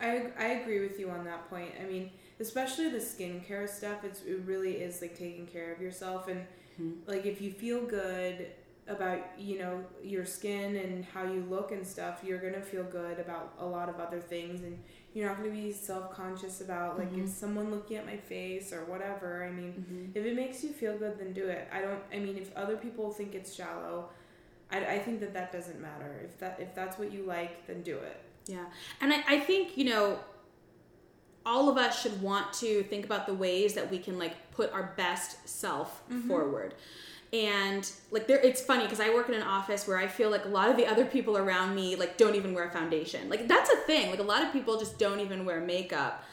I, 0.00 0.26
I 0.38 0.46
agree 0.46 0.80
with 0.80 0.98
you 0.98 1.10
on 1.10 1.24
that 1.24 1.48
point. 1.48 1.72
I 1.80 1.84
mean, 1.84 2.10
especially 2.40 2.88
the 2.88 2.98
skincare 2.98 3.68
stuff, 3.68 4.04
it's, 4.04 4.22
it 4.22 4.42
really 4.44 4.74
is 4.76 5.00
like 5.00 5.16
taking 5.16 5.46
care 5.46 5.72
of 5.72 5.80
yourself. 5.80 6.28
And 6.28 6.44
hmm. 6.76 6.92
like 7.06 7.24
if 7.24 7.40
you 7.40 7.52
feel 7.52 7.84
good 7.84 8.48
about, 8.88 9.20
you 9.38 9.58
know, 9.58 9.84
your 10.02 10.26
skin 10.26 10.76
and 10.76 11.04
how 11.04 11.24
you 11.24 11.46
look 11.48 11.70
and 11.70 11.86
stuff, 11.86 12.20
you're 12.24 12.40
going 12.40 12.54
to 12.54 12.62
feel 12.62 12.84
good 12.84 13.20
about 13.20 13.54
a 13.58 13.66
lot 13.66 13.88
of 13.88 14.00
other 14.00 14.18
things. 14.18 14.62
And 14.62 14.78
you're 15.14 15.28
not 15.28 15.38
going 15.38 15.50
to 15.50 15.56
be 15.56 15.72
self 15.72 16.10
conscious 16.12 16.60
about 16.60 16.98
like 16.98 17.12
if 17.12 17.18
mm-hmm. 17.18 17.26
someone 17.26 17.70
looking 17.70 17.96
at 17.96 18.06
my 18.06 18.16
face 18.16 18.72
or 18.72 18.84
whatever. 18.86 19.44
I 19.44 19.50
mean, 19.50 19.72
mm-hmm. 19.72 20.18
if 20.18 20.24
it 20.24 20.34
makes 20.34 20.64
you 20.64 20.70
feel 20.70 20.96
good, 20.96 21.18
then 21.18 21.32
do 21.32 21.46
it. 21.46 21.68
I 21.72 21.80
don't, 21.80 22.00
I 22.12 22.18
mean, 22.18 22.36
if 22.36 22.54
other 22.56 22.76
people 22.76 23.10
think 23.10 23.34
it's 23.34 23.54
shallow, 23.54 24.08
I, 24.70 24.94
I 24.94 24.98
think 24.98 25.20
that 25.20 25.34
that 25.34 25.52
doesn't 25.52 25.80
matter. 25.80 26.20
If 26.24 26.38
that 26.38 26.58
if 26.60 26.74
that's 26.74 26.98
what 26.98 27.12
you 27.12 27.24
like, 27.24 27.66
then 27.66 27.82
do 27.82 27.96
it. 27.96 28.20
Yeah. 28.46 28.64
And 29.00 29.12
I, 29.12 29.22
I 29.28 29.40
think, 29.40 29.76
you 29.76 29.84
know, 29.84 30.18
all 31.44 31.68
of 31.68 31.76
us 31.76 32.02
should 32.02 32.20
want 32.22 32.52
to 32.54 32.82
think 32.84 33.04
about 33.04 33.26
the 33.26 33.34
ways 33.34 33.74
that 33.74 33.90
we 33.90 33.98
can 33.98 34.18
like 34.18 34.52
put 34.52 34.72
our 34.72 34.92
best 34.96 35.48
self 35.48 36.02
forward. 36.26 36.74
And 37.32 37.90
like 38.10 38.26
there 38.26 38.38
it's 38.38 38.60
funny 38.60 38.84
because 38.84 39.00
I 39.00 39.12
work 39.14 39.28
in 39.28 39.34
an 39.34 39.42
office 39.42 39.88
where 39.88 39.96
I 39.96 40.06
feel 40.06 40.30
like 40.30 40.44
a 40.44 40.48
lot 40.48 40.68
of 40.68 40.76
the 40.76 40.86
other 40.86 41.04
people 41.04 41.38
around 41.38 41.74
me 41.74 41.96
like 41.96 42.18
don't 42.18 42.34
even 42.34 42.52
wear 42.52 42.70
foundation. 42.70 43.28
Like 43.28 43.48
that's 43.48 43.70
a 43.70 43.76
thing. 43.78 44.10
Like 44.10 44.18
a 44.18 44.24
lot 44.24 44.42
of 44.42 44.52
people 44.52 44.78
just 44.78 44.98
don't 44.98 45.20
even 45.20 45.44
wear 45.44 45.60
makeup. 45.60 46.24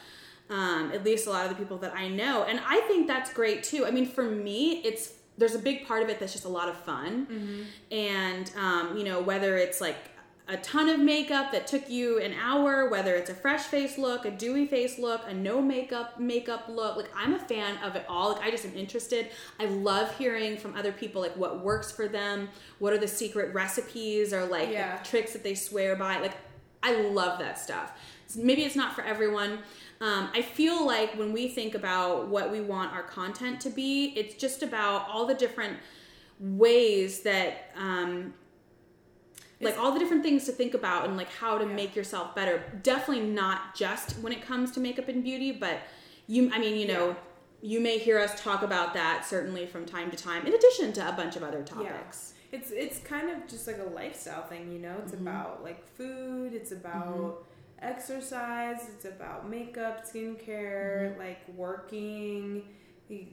Um, 0.50 0.90
at 0.92 1.04
least 1.04 1.26
a 1.26 1.30
lot 1.30 1.44
of 1.44 1.50
the 1.50 1.56
people 1.56 1.78
that 1.78 1.94
I 1.94 2.08
know. 2.08 2.42
And 2.44 2.60
I 2.66 2.80
think 2.80 3.06
that's 3.06 3.32
great 3.32 3.62
too. 3.62 3.86
I 3.86 3.92
mean, 3.92 4.04
for 4.04 4.24
me, 4.24 4.82
it's 4.84 5.12
there's 5.38 5.54
a 5.54 5.58
big 5.60 5.86
part 5.86 6.02
of 6.02 6.08
it 6.10 6.20
that's 6.20 6.32
just 6.32 6.44
a 6.44 6.48
lot 6.48 6.68
of 6.68 6.76
fun. 6.76 7.26
And 7.90 8.50
um, 8.58 8.96
you 8.96 9.04
know, 9.04 9.22
whether 9.22 9.56
it's 9.56 9.80
like 9.80 9.96
a 10.48 10.56
ton 10.56 10.88
of 10.88 10.98
makeup 10.98 11.52
that 11.52 11.66
took 11.68 11.88
you 11.88 12.18
an 12.18 12.34
hour, 12.34 12.88
whether 12.88 13.14
it's 13.14 13.30
a 13.30 13.34
fresh 13.34 13.62
face 13.62 13.96
look, 13.96 14.24
a 14.24 14.30
dewy 14.32 14.66
face 14.66 14.98
look, 14.98 15.20
a 15.28 15.32
no 15.32 15.60
makeup 15.62 16.18
makeup 16.18 16.64
look. 16.68 16.96
Like 16.96 17.10
I'm 17.16 17.34
a 17.34 17.38
fan 17.38 17.76
of 17.84 17.94
it 17.94 18.04
all. 18.08 18.32
Like 18.32 18.42
I 18.42 18.50
just 18.50 18.64
am 18.64 18.74
interested. 18.76 19.28
I 19.60 19.66
love 19.66 20.16
hearing 20.18 20.56
from 20.56 20.74
other 20.76 20.90
people 20.90 21.20
like 21.22 21.36
what 21.36 21.62
works 21.64 21.92
for 21.92 22.08
them, 22.08 22.48
what 22.80 22.92
are 22.92 22.98
the 22.98 23.06
secret 23.08 23.54
recipes 23.54 24.32
or 24.32 24.44
like 24.44 24.70
Yeah. 24.70 24.96
tricks 25.04 25.32
that 25.34 25.44
they 25.44 25.54
swear 25.54 25.94
by. 25.94 26.18
Like 26.18 26.34
I 26.82 27.00
love 27.00 27.38
that 27.38 27.58
stuff. 27.58 27.92
Maybe 28.36 28.64
it's 28.64 28.76
not 28.76 28.94
for 28.94 29.02
everyone. 29.02 29.58
Um, 30.00 30.30
I 30.34 30.40
feel 30.42 30.84
like 30.86 31.14
when 31.14 31.32
we 31.32 31.46
think 31.48 31.74
about 31.74 32.28
what 32.28 32.50
we 32.50 32.60
want 32.60 32.92
our 32.92 33.02
content 33.02 33.60
to 33.62 33.70
be, 33.70 34.14
it's 34.16 34.34
just 34.34 34.62
about 34.62 35.06
all 35.08 35.26
the 35.26 35.34
different 35.34 35.76
ways 36.38 37.20
that 37.20 37.70
um, 37.76 38.32
like 39.60 39.78
all 39.78 39.92
the 39.92 39.98
different 39.98 40.22
things 40.22 40.44
to 40.46 40.52
think 40.52 40.74
about 40.74 41.04
and 41.06 41.16
like 41.16 41.30
how 41.30 41.58
to 41.58 41.66
Yeah. 41.66 41.74
make 41.74 41.94
yourself 41.94 42.34
better 42.34 42.62
definitely 42.82 43.26
not 43.26 43.74
just 43.74 44.12
when 44.20 44.32
it 44.32 44.42
comes 44.42 44.70
to 44.72 44.80
makeup 44.80 45.08
and 45.08 45.22
beauty 45.22 45.52
but 45.52 45.78
you 46.26 46.50
i 46.52 46.58
mean 46.58 46.76
you 46.78 46.86
know 46.86 47.16
you 47.62 47.78
may 47.80 47.98
hear 47.98 48.18
us 48.18 48.40
talk 48.40 48.62
about 48.62 48.94
that 48.94 49.24
certainly 49.26 49.66
from 49.66 49.84
time 49.84 50.10
to 50.10 50.16
time 50.16 50.46
in 50.46 50.54
addition 50.54 50.92
to 50.94 51.06
a 51.06 51.12
bunch 51.12 51.36
of 51.36 51.42
other 51.42 51.62
topics 51.62 52.34
It's 52.52 52.70
it's 52.72 52.98
kind 52.98 53.30
of 53.30 53.46
just 53.46 53.66
like 53.66 53.78
a 53.78 53.88
lifestyle 53.94 54.42
thing, 54.42 54.72
you 54.72 54.80
know. 54.80 54.96
It's 55.02 55.12
mm-hmm. 55.12 55.28
about 55.28 55.62
like 55.62 55.86
food. 55.96 56.52
It's 56.52 56.72
about 56.72 57.16
mm-hmm. 57.16 57.86
exercise. 57.86 58.88
It's 58.92 59.04
about 59.04 59.48
makeup, 59.48 60.04
skincare, 60.04 61.10
mm-hmm. 61.10 61.20
like 61.20 61.42
working, 61.56 62.64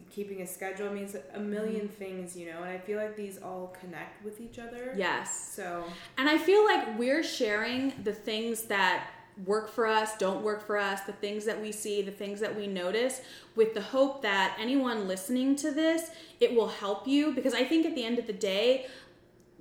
keeping 0.10 0.42
a 0.42 0.48
schedule. 0.48 0.92
means 0.92 1.16
a 1.16 1.20
1000000 1.20 1.40
mm-hmm. 1.40 1.88
things, 1.88 2.36
you 2.36 2.46
know. 2.50 2.58
And 2.64 2.70
I 2.70 2.78
feel 2.78 2.98
like 2.98 3.16
these 3.16 3.38
all 3.38 3.76
connect 3.80 4.24
with 4.26 4.42
each 4.42 4.58
other. 4.60 4.94
yes 4.96 5.54
So 5.56 5.84
and 6.18 6.28
i 6.30 6.38
feel 6.38 6.64
like 6.66 6.98
we're 6.98 7.24
sharing 7.24 7.94
the 8.04 8.14
things 8.14 8.64
that 8.64 9.08
work 9.46 9.70
for 9.70 9.86
us 9.86 10.18
don't 10.18 10.42
work 10.44 10.66
for 10.66 10.78
us 10.78 11.02
the 11.02 11.14
things 11.14 11.46
that 11.46 11.62
we 11.62 11.72
see 11.72 12.02
the 12.02 12.12
things 12.24 12.40
that 12.40 12.56
we 12.60 12.66
notice 12.66 13.22
with 13.56 13.76
the 13.76 13.82
hope 13.82 14.24
that 14.24 14.58
anyone 14.60 15.08
listening 15.08 15.56
to 15.56 15.70
this 15.72 16.10
it 16.40 16.56
will 16.56 16.70
help 16.84 17.08
you 17.08 17.32
because 17.34 17.54
i 17.54 17.64
think 17.64 17.86
at 17.86 17.94
the 17.94 18.04
end 18.04 18.18
of 18.18 18.26
the 18.26 18.34
day 18.34 18.88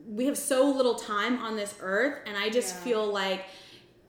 we 0.08 0.24
have 0.24 0.38
so 0.38 0.58
little 0.70 0.94
time 0.94 1.38
on 1.40 1.56
this 1.56 1.74
earth 1.80 2.16
and 2.26 2.38
i 2.38 2.48
just 2.48 2.74
Yeah. 2.76 2.80
feel 2.84 3.06
like 3.06 3.44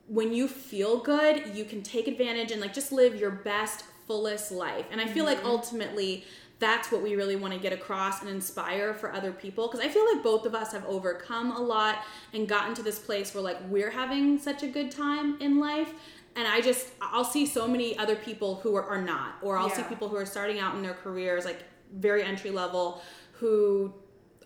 when 0.07 0.31
you 0.31 0.47
feel 0.47 0.99
good 0.99 1.35
you 1.53 1.65
can 1.65 1.81
take 1.83 2.07
advantage 2.07 2.49
and 2.53 2.61
like 2.61 2.73
just 2.73 2.93
live 2.93 3.13
your 3.15 3.31
best 3.31 3.83
fullest 4.07 4.51
life. 4.51 4.85
And 4.91 4.99
I 4.99 5.05
feel 5.05 5.25
like 5.25 5.39
mm-hmm. 5.39 5.47
ultimately 5.47 6.25
that's 6.59 6.91
what 6.91 7.03
we 7.03 7.15
really 7.15 7.35
want 7.35 7.53
to 7.53 7.59
get 7.59 7.71
across 7.71 8.21
and 8.21 8.29
inspire 8.29 8.93
for 8.93 9.13
other 9.13 9.31
people 9.31 9.67
because 9.67 9.79
I 9.79 9.89
feel 9.89 10.11
like 10.11 10.23
both 10.23 10.45
of 10.45 10.55
us 10.55 10.71
have 10.71 10.85
overcome 10.85 11.51
a 11.51 11.59
lot 11.59 12.03
and 12.33 12.47
gotten 12.47 12.73
to 12.75 12.81
this 12.81 12.97
place 12.97 13.33
where 13.33 13.43
like 13.43 13.57
we're 13.69 13.91
having 13.91 14.39
such 14.39 14.63
a 14.63 14.67
good 14.67 14.89
time 14.89 15.39
in 15.39 15.59
life 15.59 15.93
and 16.35 16.47
I 16.47 16.61
just 16.61 16.87
I'll 16.99 17.23
see 17.23 17.45
so 17.45 17.67
many 17.67 17.95
other 17.99 18.15
people 18.15 18.55
who 18.55 18.75
are, 18.75 18.83
are 18.83 19.01
not 19.01 19.35
or 19.43 19.57
I'll 19.57 19.69
see 19.69 19.83
people 19.83 20.09
who 20.09 20.15
are 20.15 20.25
starting 20.25 20.59
out 20.59 20.75
in 20.75 20.81
their 20.81 20.95
careers 20.95 21.45
like 21.45 21.63
very 21.93 22.23
entry 22.23 22.49
level 22.49 23.03
who 23.33 23.93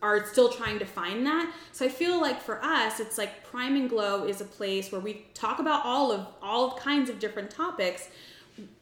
are 0.02 0.26
still 0.26 0.50
trying 0.50 0.80
to 0.80 0.86
find 0.86 1.26
that. 1.28 1.54
So 1.72 1.86
I 1.86 1.90
feel 1.90 2.20
like 2.20 2.42
for 2.42 2.64
us, 2.64 3.00
it's 3.00 3.18
like 3.18 3.44
Prime 3.44 3.76
and 3.76 3.88
Glow 3.88 4.26
is 4.26 4.42
a 4.42 4.46
place 4.46 4.92
where 4.92 5.00
we 5.00 5.26
talk 5.36 5.60
about 5.60 5.86
all 5.86 6.12
of 6.12 6.26
all 6.42 6.76
kinds 6.78 7.10
of 7.10 7.20
different 7.20 7.52
topics 7.52 8.10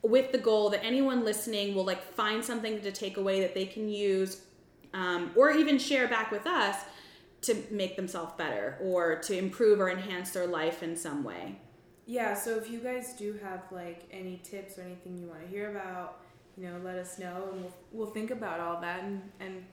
with 0.02 0.32
the 0.32 0.38
goal 0.38 0.70
that 0.70 0.84
anyone 0.84 1.24
listening 1.24 1.76
will 1.76 1.86
like 1.86 2.02
find 2.02 2.44
something 2.44 2.82
to 2.82 2.92
take 2.92 3.18
away 3.18 3.42
that 3.42 3.54
they 3.54 3.66
can 3.66 3.90
use 3.90 4.42
um, 4.94 5.32
or 5.36 5.52
even 5.52 5.78
share 5.78 6.08
back 6.08 6.32
with 6.32 6.48
us 6.48 6.76
to 7.42 7.56
make 7.72 7.96
themselves 7.96 8.34
better 8.38 8.78
or 8.82 9.16
to 9.20 9.38
improve 9.38 9.80
or 9.80 9.90
enhance 9.90 10.32
their 10.32 10.48
life 10.48 10.84
in 10.84 10.96
some 10.96 11.24
way. 11.24 11.56
Yeah, 12.06 12.34
so 12.34 12.58
if 12.58 12.70
you 12.70 12.80
guys 12.80 13.14
do 13.14 13.40
have 13.44 13.62
like 13.72 14.04
any 14.12 14.42
tips 14.44 14.78
or 14.78 14.82
anything 14.82 15.18
you 15.18 15.28
want 15.28 15.42
to 15.42 15.48
hear 15.48 15.70
about, 15.70 16.22
you 16.58 16.68
know, 16.68 16.78
let 16.84 16.96
us 16.96 17.20
know 17.20 17.50
and 17.52 17.62
we'll, 17.62 17.74
we'll 17.92 18.12
think 18.12 18.32
about 18.32 18.60
all 18.60 18.82
that 18.82 19.04
and, 19.04 19.22
and 19.40 19.64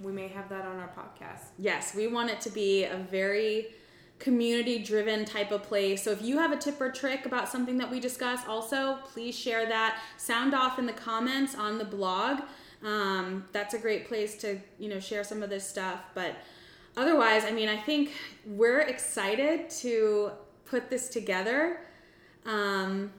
we 0.00 0.10
may 0.10 0.28
have 0.28 0.48
that 0.48 0.64
on 0.64 0.78
our 0.78 0.88
podcast. 0.88 1.48
Yes, 1.58 1.94
we 1.94 2.06
want 2.06 2.30
it 2.30 2.40
to 2.40 2.50
be 2.50 2.84
a 2.84 2.96
very 2.96 3.68
community 4.22 4.78
driven 4.78 5.24
type 5.24 5.50
of 5.50 5.64
place. 5.64 6.02
So 6.02 6.12
if 6.12 6.22
you 6.22 6.38
have 6.38 6.52
a 6.52 6.56
tip 6.56 6.80
or 6.80 6.90
trick 6.90 7.26
about 7.26 7.48
something 7.48 7.76
that 7.78 7.90
we 7.90 7.98
discuss, 7.98 8.40
also 8.46 8.98
please 9.12 9.36
share 9.36 9.66
that. 9.66 10.00
Sound 10.16 10.54
off 10.54 10.78
in 10.78 10.86
the 10.86 10.92
comments 10.92 11.56
on 11.56 11.76
the 11.76 11.84
blog. 11.84 12.40
Um, 12.84 13.44
that's 13.52 13.74
a 13.74 13.78
great 13.78 14.06
place 14.06 14.36
to 14.38 14.60
you 14.78 14.88
know 14.88 15.00
share 15.00 15.24
some 15.24 15.42
of 15.42 15.50
this 15.50 15.68
stuff. 15.68 16.00
But 16.14 16.36
otherwise, 16.96 17.44
I 17.44 17.50
mean, 17.50 17.68
I 17.68 17.76
think 17.76 18.12
we're 18.46 18.80
excited 18.82 19.68
to 19.70 20.30
put 20.66 20.88
this 20.88 21.08
together, 21.08 21.80
um, 22.46 23.10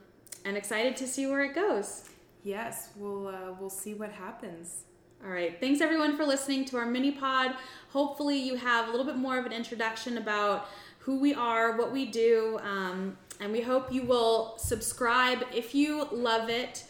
and 0.46 0.56
excited 0.56 0.96
to 0.98 1.08
see 1.08 1.28
where 1.28 1.44
it 1.44 1.54
goes. 1.54 2.10
Yes, 2.44 2.90
we'll 2.96 3.28
uh, 3.28 3.54
we'll 3.60 3.70
see 3.70 3.94
what 3.94 4.12
happens. 4.12 4.84
All 5.26 5.32
right. 5.32 5.58
Thanks 5.58 5.80
everyone 5.80 6.18
for 6.18 6.26
listening 6.26 6.66
to 6.66 6.78
our 6.78 6.86
mini 6.86 7.12
pod. 7.12 7.56
Hopefully, 7.92 8.38
you 8.38 8.56
have 8.56 8.90
a 8.90 8.92
little 8.92 9.06
bit 9.06 9.16
more 9.16 9.38
of 9.38 9.46
an 9.46 9.54
introduction 9.54 10.18
about 10.18 10.68
who 11.04 11.20
we 11.20 11.34
are, 11.34 11.78
what 11.78 11.92
we 11.92 12.06
do, 12.06 12.60
um, 12.64 13.18
and 13.40 13.52
we 13.52 13.62
hope 13.62 13.92
you 13.92 14.04
will 14.04 14.56
subscribe 14.58 15.46
if 15.54 15.76
you 15.76 16.08
love 16.12 16.50
it. 16.50 16.86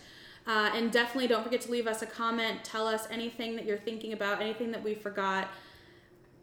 Uh, 0.45 0.71
and 0.75 0.91
definitely 0.91 1.27
don't 1.27 1.43
forget 1.43 1.61
to 1.61 1.71
leave 1.71 1.87
us 1.87 2.01
a 2.01 2.05
comment. 2.05 2.63
Tell 2.65 2.85
us 2.85 3.07
anything 3.09 3.55
that 3.55 3.65
you're 3.65 3.77
thinking 3.77 4.11
about, 4.11 4.41
anything 4.41 4.71
that 4.71 4.83
we 4.83 4.93
forgot. 4.93 5.47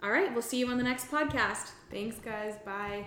All 0.02 0.10
right. 0.10 0.32
We'll 0.32 0.42
see 0.42 0.58
you 0.58 0.68
on 0.68 0.78
the 0.78 0.84
next 0.84 1.10
podcast. 1.10 1.72
Thanks, 1.90 2.16
guys. 2.16 2.54
Bye. 2.64 3.04